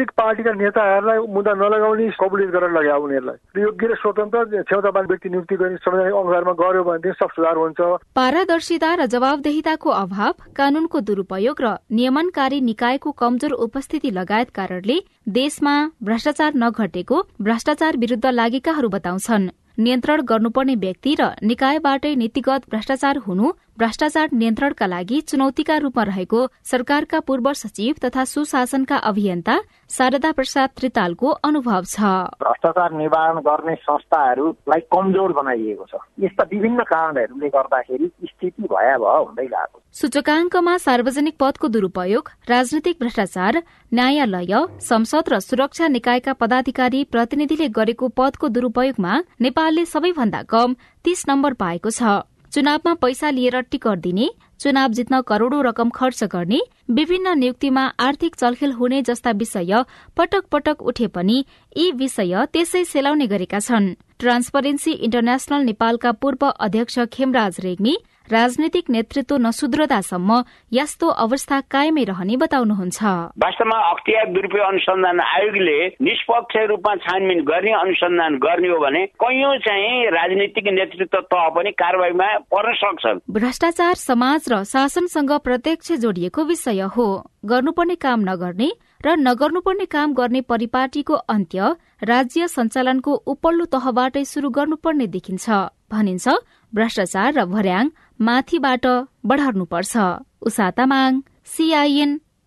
राजनीतिक 0.00 0.16
पार्टीका 0.16 0.52
नेताहरूलाई 0.56 1.18
मुद्दा 1.28 1.52
नलगाउने 1.54 2.08
कबुलियत 2.16 2.50
गरेर 2.50 2.72
लगे 2.72 2.92
उनीहरूलाई। 2.96 3.38
योग्य 3.60 3.86
र 3.86 3.94
स्वतन्त्र 4.00 4.62
क्षमतावान 4.64 5.04
व्यक्ति 5.06 5.28
नियुक्ति 5.28 5.56
गर्ने 5.56 5.76
संवैधानिक 5.76 6.14
अनुसारमा 6.14 6.52
गर्यो 6.56 6.82
भनेदेखि 6.84 7.18
सब 7.20 7.30
सुधार 7.36 7.56
हुन्छ। 7.56 7.80
पारदर्शिता 8.16 8.90
र 8.96 9.06
जवाबदेहिताको 9.06 9.90
अभाव 9.92 10.32
कानूनको 10.56 11.00
दुरूपयोग 11.00 11.56
र 11.60 11.66
नियमनकारी 11.92 12.60
निकायको 12.60 13.10
कमजोर 13.12 13.52
उपस्थिति 13.60 14.10
लगायत 14.10 14.50
कारणले 14.50 14.96
देशमा 15.28 15.74
भ्रष्टाचार 16.02 16.52
नघटेको 16.56 17.16
भ्रष्टाचार 17.40 17.96
विरूद्ध 17.96 18.26
लागेकाहरू 18.26 18.88
बताउँछन्। 18.88 19.52
नियन्त्रण 19.80 20.20
गर्नुपर्ने 20.22 20.74
व्यक्ति 20.76 21.12
र 21.20 21.22
निकायबाटै 21.42 22.14
नीतिगत 22.14 22.62
भ्रष्टाचार 22.70 23.16
हुनु 23.26 23.52
भ्रष्टाचार 23.80 24.28
नियन्त्रणका 24.32 24.86
लागि 24.86 25.20
चुनौतीका 25.28 25.76
रूपमा 25.80 26.02
रहेको 26.04 26.40
सरकारका 26.70 27.18
पूर्व 27.26 27.52
सचिव 27.52 27.94
तथा 28.04 28.24
सुशासनका 28.24 28.96
अभियन्ता 29.10 29.56
शारदा 29.90 30.32
प्रसाद 30.32 30.70
त्रितालको 30.76 31.28
अनुभव 31.48 31.84
छ। 31.88 32.10
भ्रष्टाचार 32.44 32.92
निवारण 32.92 33.38
गर्ने 33.40 33.74
संस्थाहरूलाई 33.80 34.80
कमजोर 34.92 35.32
बनाइएको 35.32 35.84
छ। 35.88 36.00
यस्ता 36.20 36.44
विभिन्न 36.52 36.82
कारणहरूले 36.92 37.48
गर्दाखेरि 37.56 38.10
स्थिति 38.28 38.62
भयावह 38.68 39.16
हुँदै 39.16 39.46
गएको 39.46 39.80
सूचकाङ्कमा 40.00 40.76
सार्वजनिक 40.78 41.36
पदको 41.40 41.68
दुरूपयोग 41.68 42.28
राजनीतिक 42.50 42.96
भ्रष्टाचार 43.00 43.62
न्यायालय 43.92 44.54
संसद 44.84 45.32
र 45.32 45.38
सुरक्षा 45.40 45.88
निकायका 45.96 46.32
पदाधिकारी 46.36 47.04
प्रतिनिधिले 47.08 47.68
गरेको 47.80 48.08
पदको 48.20 48.48
दुरूपयोगमा 48.56 49.14
नेपालले 49.40 49.84
सबैभन्दा 49.88 50.42
कम 50.52 50.76
तीस 51.04 51.24
नम्बर 51.28 51.52
पाएको 51.64 51.90
छ। 51.90 52.20
चुनावमा 52.52 52.94
पैसा 52.94 53.30
लिएर 53.30 53.60
टिकट 53.60 53.98
दिने 53.98 54.28
चुनाव 54.60 54.92
जित्न 54.92 55.20
करोड़ौं 55.20 55.62
रकम 55.64 55.90
खर्च 55.90 56.22
गर्ने 56.24 56.60
विभिन्न 56.90 57.38
नियुक्तिमा 57.38 57.84
आर्थिक 58.00 58.34
चलखेल 58.36 58.72
हुने 58.72 59.02
जस्ता 59.02 59.30
विषय 59.32 59.84
पटक 60.16 60.44
पटक 60.52 60.82
उठे 60.82 61.06
पनि 61.06 61.44
यी 61.76 61.90
विषय 61.92 62.46
त्यसै 62.52 62.84
सेलाउने 62.84 63.26
गरेका 63.26 63.60
छन्। 63.60 63.94
ट्रान्सपरेन्सी 64.18 64.92
इन्टरनेशनल 64.92 65.64
नेपालका 65.64 66.12
पूर्व 66.12 66.46
अध्यक्ष 66.48 66.98
खेमराज 67.12 67.60
रेग्मी 67.60 67.96
राजनैतिक 68.28 68.90
नेतृत्व 68.90 69.36
नसुध्रदासम्म 69.36 70.30
यस्तो 70.72 71.06
अवस्था 71.24 71.60
कायमै 71.66 72.04
रहने 72.04 72.36
बताउनुहुन्छ। 72.36 72.98
वास्तवमा 73.42 73.78
अख्तियार 73.90 74.26
दुरुपयोग 74.32 74.66
अनुसन्धान 74.66 75.20
आयोगले 75.20 75.78
निष्पक्ष 76.00 76.56
रूपमा 76.70 76.94
छानबिन 77.02 77.40
गर्ने 77.44 77.72
अनुसन्धान 77.74 78.36
गर्ने 78.38 78.68
हो 78.68 78.78
भने 78.78 79.04
कैयौं 79.18 79.56
चाहिँ 79.66 80.10
राजनीतिक 80.10 80.66
नेतृत्व 80.78 81.20
तह 81.26 81.48
पनि 81.56 81.70
कारवाहीमा 81.82 82.28
पर्न 82.52 82.74
सक्छन्। 82.82 83.20
भ्रष्टाचार 83.30 83.94
समाज 83.98 84.48
र 84.52 84.62
शासनसँग 84.64 85.32
प्रत्यक्ष 85.40 85.92
जोडिएको 85.98 86.44
विषय 86.44 86.80
हो। 86.94 87.08
गर्नुपर्ने 87.50 87.94
काम 87.96 88.20
नगर्ने 88.30 88.70
र 89.06 89.16
नगर्नुपर्ने 89.18 89.84
काम 89.90 90.14
गर्ने 90.14 90.40
परिपाटीको 90.46 91.14
अन्त्य 91.34 91.74
राज्य 92.04 92.48
सञ्चालनको 92.48 93.12
उपल्लो 93.26 93.64
तहबाटै 93.74 94.24
शुरू 94.24 94.50
गर्नुपर्ने 94.50 95.06
देखिन्छ। 95.08 95.50
भनिन्छ 95.90 96.28
भ्रष्टाचार 96.72 97.32
र 97.34 97.44
भर्याङ 97.50 97.88
माथिबाट 98.20 98.86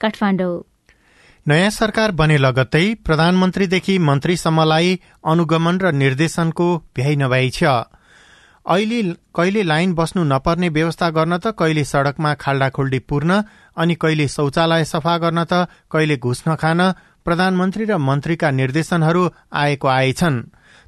काठमाडौँ। 0.02 0.62
नयाँ 1.46 1.70
सरकार 1.70 2.12
बने 2.12 2.38
लगत्तै 2.38 2.84
प्रधानमन्त्रीदेखि 3.06 3.98
मन्त्रीसम्मलाई 4.00 5.00
अनुगमन 5.26 5.80
र 5.82 5.92
निर्देशनको 5.94 6.68
भ्याइ 6.96 7.16
नभई 7.16 7.50
छ। 7.50 7.64
अहिले 8.66 9.02
कहिले 9.36 9.64
लाइन 9.64 9.94
बस्नु 9.94 10.24
नपर्ने 10.24 10.70
व्यवस्था 10.70 11.10
गर्न 11.10 11.38
त 11.38 11.58
कहिले 11.58 11.84
सड़कमा 11.84 12.34
खाल्डाखुल्डी 12.36 13.00
पूर्ण 13.10 13.42
अनि 13.78 13.96
कहिले 13.96 14.28
शौचालय 14.28 14.86
सफा 14.86 15.18
गर्न 15.18 15.44
त 15.44 15.66
कहिले 15.92 16.18
घुस 16.18 16.44
नखान 16.48 16.82
प्रधानमन्त्री 17.26 17.86
र 17.86 17.98
मन्त्रीका 17.98 18.52
निर्देशनहरू 18.52 19.24
आएको 19.52 19.88
आएछन्। 19.90 20.42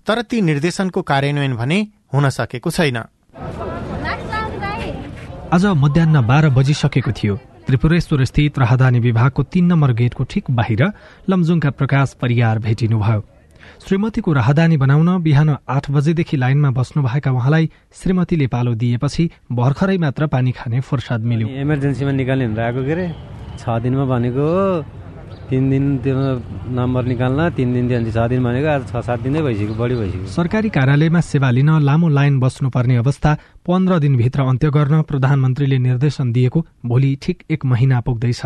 तर 0.08 0.22
ती 0.22 0.42
निर्देशनको 0.42 1.02
कार्यान्वयन 1.02 1.54
भने 1.56 1.80
हुन 2.14 2.30
सकेको 2.30 2.70
छैन। 2.72 2.98
आज 5.56 5.66
मध्याह 5.80 6.22
बाह्र 6.22 6.50
बजिसकेको 6.52 7.12
थियो। 7.16 7.36
त्रिपुरेश्वर 7.64 8.24
स्थित 8.26 8.60
राहदानी 8.60 9.00
विभागको 9.00 9.44
तीन 9.48 9.66
नम्बर 9.66 9.92
गेटको 9.96 10.24
ठिक 10.28 10.52
बाहिर 10.52 10.82
लमजुङका 11.32 11.70
प्रकाश 11.80 12.16
परियार 12.20 12.60
भेटिनुभयो। 12.60 13.22
श्रीमतीको 13.88 14.34
राहदानी 14.34 14.78
बनाउन 14.78 15.10
बिहान 15.24 15.50
आठ 15.64 15.86
बजेदेखि 15.92 16.36
लाइनमा 16.38 16.70
बस्नुभएका 16.76 17.32
उहाँलाई 17.32 17.70
श्रीमतीले 17.96 18.48
पालो 18.52 18.74
दिएपछि 18.76 19.30
भर्खरै 19.52 19.98
मात्र 19.98 20.28
पानी 20.28 20.52
खाने 20.52 20.80
फुर्सद 20.84 21.24
मिल्यो। 21.24 21.48
इमर्जेन्सीमा 21.48 22.12
निकाल्ने 22.12 22.48
भनेको 24.12 24.48
तिन 25.46 25.70
दिन 25.70 25.86
त्यो 26.02 26.16
नम्बर 26.74 27.04
निकाल्न 27.06 27.50
तिन 27.54 27.74
दिन 27.74 27.88
दियो 27.88 28.12
छ 28.12 28.18
दिन 28.30 28.42
भनेको 28.44 28.68
आज 28.68 28.82
छ 28.90 28.98
सात 29.06 29.20
दिनै 29.22 29.42
भइसक्यो 29.46 29.76
बढी 29.78 29.96
भइसक्यो। 29.96 30.34
सरकारी 30.34 30.70
कार्यालयमा 30.74 31.22
सेवा 31.22 31.50
लिन 31.54 31.70
लामो 31.86 32.08
लाइन 32.10 32.40
बस्नुपर्ने 32.40 32.96
अवस्था 32.98 33.32
पन्ध्र 33.62 34.00
दिनभित्र 34.02 34.42
अन्त्य 34.42 34.70
गर्न 34.74 35.02
प्रधानमन्त्रीले 35.06 35.78
निर्देशन 35.78 36.32
दिएको 36.34 36.60
भोलि 36.86 37.12
ठिक 37.22 37.44
एक 37.52 37.66
महिना 37.66 38.00
पुग्दैछ। 38.02 38.42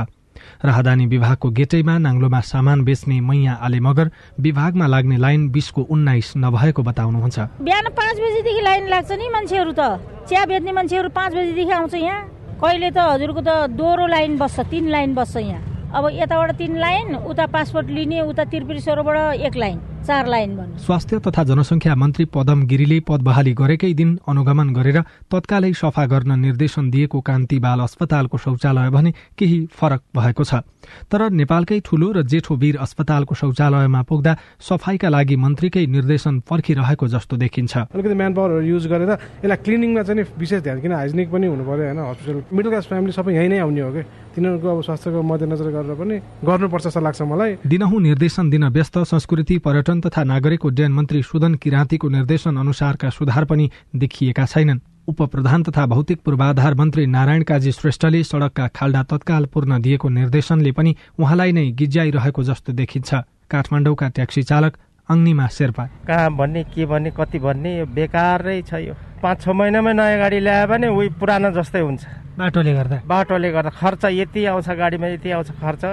राहदानी 0.66 1.06
विभागको 1.08 1.50
गेटैमा 1.52 1.98
नाङ्लोमा 2.00 2.40
सामान 2.44 2.84
बेच्ने 2.84 3.20
मैया 3.22 3.54
आले 3.64 3.80
मगर 3.80 4.12
विभागमा 4.40 4.86
लाग्ने 4.88 5.18
लाइन 5.18 5.50
बिसको 5.56 5.82
उन्नाइस 5.88 6.34
नभएको 6.38 6.84
बताउनुहुन्छ। 6.84 7.38
बिहान 7.64 7.86
पाँच 7.96 8.16
बजीदेखि 8.20 8.62
लाइन 8.68 8.88
लाग्छ 8.88 9.12
नि 9.12 9.28
मान्छेहरू 9.30 9.72
त। 9.72 9.82
चिया 10.28 10.46
बेच्ने 10.52 10.72
मान्छेहरू 10.72 11.10
पाँच 11.16 11.32
बजीदेखि 11.36 11.72
आउँछ 11.72 11.94
यहाँ। 11.96 12.22
कहिले 12.60 12.92
त 12.92 12.98
हजुरको 13.00 13.42
त 13.42 13.72
दोहोरो 13.72 14.06
लाइन 14.08 14.38
बस्छ 14.38 14.60
तिन 14.68 14.88
लाइन 14.92 15.16
बस्छ 15.16 15.36
यहाँ। 15.38 15.79
अब 15.90 16.08
यताबाट 16.14 16.52
तिन 16.58 16.78
लाइन 16.78 17.16
उता 17.16 17.46
पासपोर्ट 17.54 17.88
लिने 17.90 18.22
उता 18.22 18.44
त्रिपुरेश्वरबाट 18.46 19.42
एक 19.48 19.56
लाइन। 19.56 19.80
चार 20.10 20.28
लाइन 20.28 20.56
भन्नु 20.58 20.78
स्वास्थ्य 20.82 21.18
तथा 21.22 21.44
जनसङ्ख्या 21.46 21.96
मन्त्री 21.96 22.26
पदम 22.34 22.66
गिरीले 22.66 23.00
पद 23.08 23.22
बहाली 23.22 23.54
गरेकै 23.54 23.94
दिन 23.94 24.18
अनुगमन 24.26 24.70
गरेर 24.74 24.98
तत्कालै 25.30 25.72
सफा 25.76 26.06
गर्न 26.06 26.40
निर्देशन 26.40 26.90
दिएको 26.90 27.20
कान्ति 27.22 27.60
बाल 27.60 27.80
अस्पतालको 27.80 28.38
शौचालय 28.40 28.90
भने 28.90 29.12
केही 29.38 29.60
फरक 29.70 30.02
भएको 30.18 30.44
छ। 30.44 30.66
तर 31.12 31.30
नेपालकै 31.32 31.80
ठूलो 31.86 32.08
र 32.12 32.24
जेठो 32.26 32.56
वीर 32.56 32.78
अस्पतालको 32.82 33.36
शौचालयमा 33.36 34.02
पुग्दा 34.10 34.34
सफाईका 34.60 35.10
लागि 35.10 35.36
मन्त्रीकै 35.36 35.86
निर्देशन 35.86 36.40
पर्खिरहेको 36.50 37.08
जस्तो 37.08 37.38
देखिन्छ। 37.38 37.74
अलिकति 37.94 38.16
म्यान 38.18 38.34
पावर 38.34 38.66
युज 38.66 38.88
गरेर 38.90 39.12
यसलाई 39.46 39.58
क्लिनिङमा 39.62 40.02
चाहिँ 40.10 40.26
विशेष 40.40 40.62
ध्यान 40.66 40.82
किन 40.82 40.94
हाइजेनिक 40.98 41.30
पनि 41.30 41.48
हुनु 41.54 41.64
पर्यो 41.70 41.86
होइन 41.86 42.02
हस्पिटल 42.02 42.42
मिडल 42.50 42.70
क्लास 42.74 42.86
फ्यामिली 42.90 43.14
सबै 43.14 43.32
यहीँ 43.38 43.50
नै 43.54 43.60
आउने 43.62 43.82
हो 43.86 43.92
कि? 43.94 44.04
तिनीहरूको 44.30 44.68
अब 44.70 44.82
स्वास्थ्यको 44.88 45.22
मध्यनजर 45.22 45.70
गरेर 45.76 45.94
पनि 46.00 46.16
गर्नुपर्छ 46.48 46.86
जस्तो 46.88 47.02
लाग्छ 47.06 47.22
मलाई। 47.22 47.52
दिनहुँ 47.68 48.00
निर्देशन 48.02 48.50
दिन 48.50 48.64
व्यस्त 48.74 48.98
संस्कृति 49.14 49.58
पर्यटन 49.60 49.99
तथा 50.02 50.24
नागरिक 50.24 50.66
उड्डयन 50.66 50.92
मन्त्री 50.92 51.22
सुदन 51.24 51.56
किराँतीको 51.56 52.10
निर्देशन 52.10 52.58
अनुसारका 52.58 53.10
सुधार 53.10 53.46
पनि 53.46 53.70
देखिएका 53.96 54.46
छैनन्। 54.46 54.80
उपप्रधान 55.08 55.64
तथा 55.64 55.86
भौतिक 55.86 56.20
पूर्वाधार 56.22 56.74
मन्त्री 56.76 57.06
नारायण 57.08 57.44
काजी 57.44 57.72
श्रेष्ठले 57.72 58.24
सड़कका 58.24 58.68
खाल्डा 58.76 59.04
तत्काल 59.04 59.46
पूर्ण 59.54 59.82
दिएको 59.82 60.10
निर्देशनले 60.10 60.72
पनि 60.72 60.96
उहाँलाई 61.20 61.52
नै 61.52 61.66
गिज्याइरहेको 61.74 62.44
जस्तो 62.44 62.74
देखिन्छ। 62.74 63.14
काठमाडौँका 63.50 64.10
ट्याक्सी 64.10 64.44
चालक 64.44 64.78
अग्निमा 65.10 65.48
शेर्पा। 65.50 65.84
कहाँ 66.06 66.30
भन्ने 66.38 66.64
के 66.70 66.86
भन्ने 66.86 67.12
कति 67.18 67.40
भन्ने 67.40 67.78
यो 67.78 67.86
बेकारै 67.90 68.62
छ 68.62 68.74
यो। 68.86 68.94
पाँच 69.24 69.42
छ 69.42 69.50
महिनामै 69.50 69.94
नयाँ 69.94 70.18
गाडी 70.20 70.40
ल्यायो 70.40 70.68
भने 70.70 70.88
उही 70.88 71.10
पुरानो 71.18 71.50
जस्तै 71.58 71.82
हुन्छ। 71.82 72.04
बाटोले 72.38 72.74
गर्दा? 72.74 72.98
बाटोले 73.10 73.50
गर्दा 73.52 73.70
खर्च 73.74 74.06
यति 74.06 74.46
आउँछ 74.46 74.70
गाडीमा 74.70 75.08
यति 75.08 75.30
आउँछ 75.34 75.50
खर्च। 75.58 75.84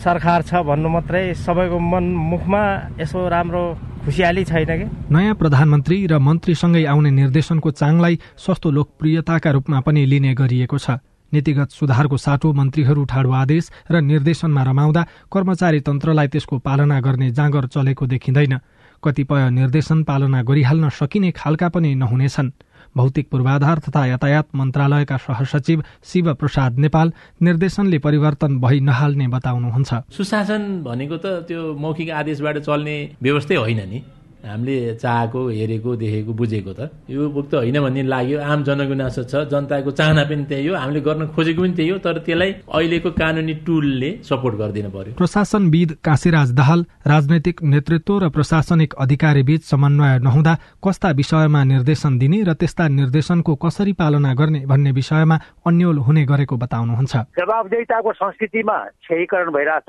सरकार 0.00 0.42
छ 0.48 0.64
भन्नु 0.64 0.88
मात्रै 0.88 1.34
सबैको 1.36 1.78
मन 1.78 2.04
मुखमा 2.32 2.62
यसो 3.00 3.20
राम्रो 3.28 3.62
खुसियाली 4.04 4.44
छैन 4.48 4.70
कि? 4.80 4.86
नयाँ 5.12 5.34
प्रधानमन्त्री 5.36 5.96
र 6.06 6.18
मन्त्रीसँगै 6.18 6.84
आउने 6.88 7.10
निर्देशनको 7.10 7.70
चाङलाई 7.70 8.14
सस्तो 8.40 8.70
लोकप्रियताका 8.70 9.50
रूपमा 9.50 9.80
पनि 9.84 10.00
लिने 10.08 10.32
गरिएको 10.32 10.78
छ। 10.80 11.04
नीतिगत 11.32 11.70
सुधारको 11.70 12.16
साटो 12.16 12.48
मन्त्रीहरू 12.52 13.04
ठाडो 13.04 13.30
आदेश 13.30 13.64
र 13.92 14.00
निर्देशनमा 14.00 14.62
रमाउँदा 14.64 15.02
कर्मचारी 15.28 15.80
तन्त्रलाई 15.84 16.28
त्यसको 16.32 16.58
पालना 16.58 17.00
गर्ने 17.00 17.30
जाँगर 17.36 17.66
चलेको 17.68 18.06
देखिँदैन। 18.06 18.54
कतिपय 19.04 19.50
निर्देशन 19.50 20.02
पालना 20.08 20.42
गरिहाल्न 20.42 20.88
सकिने 20.88 21.30
खालका 21.30 21.68
पनि 21.68 21.94
नहुनेछन्। 21.94 22.52
भौतिक 22.96 23.28
पूर्वाधार 23.30 23.78
तथा 23.78 24.06
यातायात 24.06 24.46
मन्त्रालयका 24.54 25.16
सहसचिव 25.16 25.82
शिव 26.04 26.34
प्रसाद 26.34 26.78
नेपाल 26.78 27.12
निर्देशनले 27.42 27.98
परिवर्तन 27.98 28.58
भइ 28.60 28.80
नहाल्ने 28.80 29.26
बताउनुहुन्छ। 29.28 29.90
सुशासन 30.10 30.82
भनेको 30.82 31.16
त 31.16 31.26
त्यो 31.48 31.74
मौखिक 31.74 32.10
आदेशबाट 32.10 32.58
चल्ने 32.58 32.96
व्यवस्थै 33.22 33.54
होइन 33.54 33.80
नि। 33.88 34.02
हामीले 34.44 34.94
चाहेको 34.94 35.40
हेरेको 35.48 35.90
देखेको 35.96 36.32
बुझेको 36.32 36.72
त। 36.72 36.80
यो 37.10 37.28
त 37.28 37.54
होइन 37.54 37.80
भन्ने 37.80 38.02
लाग्यो। 38.02 38.38
आम 38.40 38.62
जनगुनासो 38.64 39.22
छ। 39.24 39.34
जनताको 39.52 39.90
चाहना 39.90 40.24
पनि 40.24 40.44
त्यही 40.48 40.66
हो। 40.66 40.74
हामीले 40.76 41.00
गर्न 41.00 41.26
खोजेको 41.34 41.62
पनि 41.62 41.74
त्यही 41.76 41.90
हो। 41.90 41.98
तर 41.98 42.18
त्यसलाई 42.24 42.50
अहिलेको 42.72 43.10
कानुनी 43.10 43.54
टुलले 43.66 44.10
सपोर्ट 44.24 44.54
गरिदिनु 44.56 44.90
पर्यो। 44.90 45.14
प्रशासनविद 45.16 45.90
काशीराज 46.04 46.50
दाहाल 46.52 46.80
राजनैतिक 47.06 47.62
नेतृत्व 47.62 48.18
र 48.18 48.28
प्रशासनिक 48.30 48.94
अधिकारी 48.94 49.42
बीच 49.42 49.62
समन्वय 49.64 50.18
नहुँदा 50.24 50.54
कस्ता 50.84 51.10
विषयमा 51.10 51.60
निर्देशन 51.64 52.18
दिने 52.18 52.42
र 52.48 52.52
त्यस्ता 52.56 52.88
निर्देशनको 52.88 53.54
कसरी 53.54 53.92
पालना 53.92 54.34
गर्ने 54.34 54.60
भन्ने 54.66 54.90
विषयमा 54.92 55.36
अन्यल 55.66 55.98
हुने 56.06 56.24
गरेको 56.24 56.56
बताउनुहुन्छ। 56.56 57.14
जवाबदेताको 57.36 58.12
संस्कृतिमा 58.12 58.76
क्षयीकरण 59.04 59.48
भइरहेछ। 59.50 59.88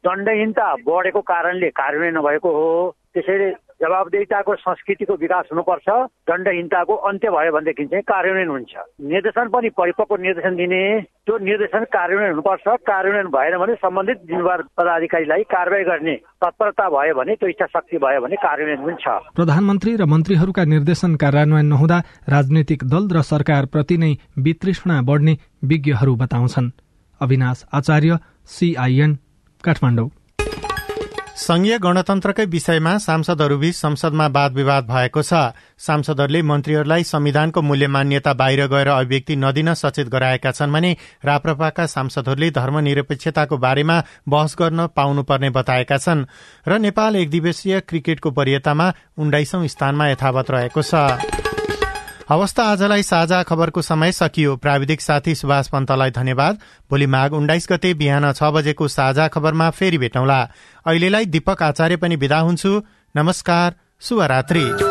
दण्डहीनता 0.00 0.66
बढेको 0.86 1.20
कारणले 1.20 1.68
कार्यान्वयन 1.70 2.16
नभएको 2.18 2.48
हो। 2.48 2.70
त्यसैले 3.14 3.48
जवाबदेताको 3.80 4.54
संस्कृतिको 4.56 5.14
विकास 5.16 5.44
हुनुपर्छ 5.52 5.88
दण्डहीनताको 6.30 6.94
अन्त्य 7.08 7.30
भयो 7.30 7.52
भनेदेखि 7.52 7.84
चाहिँ 7.86 8.02
कार्यान्वयन 8.04 8.48
हुन्छ। 8.48 8.74
निर्देशन 9.12 9.48
पनि 9.48 9.68
परिपक्व 9.78 10.16
निर्देशन 10.20 10.56
दिने 10.56 10.82
त्यो 11.00 11.38
निर्देशन 11.48 11.84
कार्यान्वयन 11.96 12.30
हुनुपर्छ 12.30 12.66
कार्यान्वयन 12.90 13.28
भएन 13.36 13.56
भने 13.62 13.74
सम्बन्धित 13.80 14.18
जिम्मेवार 14.28 14.62
पदाधिकारीलाई 14.76 15.42
कारवाही 15.48 15.84
गर्ने 15.84 16.14
तत्परता 16.44 16.88
भयो 16.90 17.14
भने 17.14 17.34
त्यो 17.40 17.48
इच्छा 17.48 17.66
शक्ति 17.74 17.96
भयो 18.04 18.20
भने 18.20 18.36
कार्यान्वयन 18.44 18.84
हुन्छ। 18.84 19.04
प्रधानमन्त्री 19.34 19.96
र 19.96 20.04
मन्त्रीहरूका 20.12 20.64
निर्देशन 20.74 21.16
कार्यान्वयन 21.16 21.66
नहुँदा 21.66 21.98
राजनैतिक 22.28 22.84
दल 22.92 23.08
र 23.16 23.22
सरकार 23.32 23.66
प्रति 23.72 23.96
नै 23.96 24.12
वितृष्णा 24.38 25.00
बढ्ने 25.08 25.36
विज्ञहरू 25.64 26.16
बताउँछन्। 26.16 26.70
अविनाश 27.20 27.64
आचार्य 27.72 28.18
सीआईएन 28.50 29.18
काठमाडौँ। 29.64 30.08
संघीय 31.40 31.76
गणतन्त्रकै 31.78 32.44
विषयमा 32.52 32.92
सांसदहरूबीच 32.98 33.76
संसदमा 33.76 34.26
वाद 34.28 34.52
विवाद 34.54 34.84
भएको 34.86 35.22
छ। 35.22 35.56
सांसदहरूले 35.80 36.42
मन्त्रीहरूलाई 36.42 37.02
संविधानको 37.02 37.60
मूल्य 37.62 37.86
मान्यता 37.86 38.32
बाहिर 38.36 38.66
गएर 38.68 38.88
अभिव्यक्ति 38.90 39.36
नदिन 39.36 39.72
सचेत 39.74 40.08
गराएका 40.12 40.50
छन् 40.52 40.72
भने 40.72 40.92
राप्रपाका 41.24 41.86
सांसदहरूले 41.86 42.50
धर्मनिरपेक्षताको 42.60 43.56
बारेमा 43.56 43.96
बहस 44.28 44.56
गर्न 44.60 44.86
पाउनुपर्ने 44.92 45.50
बताएका 45.50 45.96
छन् 45.96 46.28
र 46.68 46.78
नेपाल 46.78 47.16
एक 47.16 47.30
दिवसीय 47.30 47.80
क्रिकेटको 47.88 48.30
वरियतामा 48.30 48.92
उन्नाइसौं 49.16 49.66
स्थानमा 49.66 50.08
यथावत 50.08 50.50
रहेको 50.50 50.82
छ। 50.82 51.49
अवस्था 52.30 52.64
आजलाई 52.64 53.02
साझा 53.02 53.42
खबरको 53.42 53.82
समय 53.82 54.12
सकियो। 54.12 54.56
प्राविधिक 54.56 55.00
साथी 55.00 55.34
सुभाष 55.34 55.68
पन्तलाई 55.68 56.10
धन्यवाद। 56.10 56.58
भोलि 56.90 57.06
माघ 57.06 57.32
उन्नाइस 57.32 57.66
गते 57.72 57.94
बिहान 57.94 58.32
छ 58.32 58.50
बजेको 58.54 58.88
साझा 58.88 59.26
खबरमा 59.28 59.70
फेरि 59.70 59.98
भेटौँला। 59.98 60.40
अहिलेलाई 60.86 61.26
दीपक 61.26 61.62
आचार्य 61.62 61.96
पनि 61.96 62.16
विदा 62.16 62.38
हुन्छु। 62.38 62.82
नमस्कार 63.16 63.74
शुभरात्री। 64.00 64.89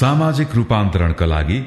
सामाजिक 0.00 0.54
रूपान्तरणका 0.54 1.26
लागि 1.26 1.60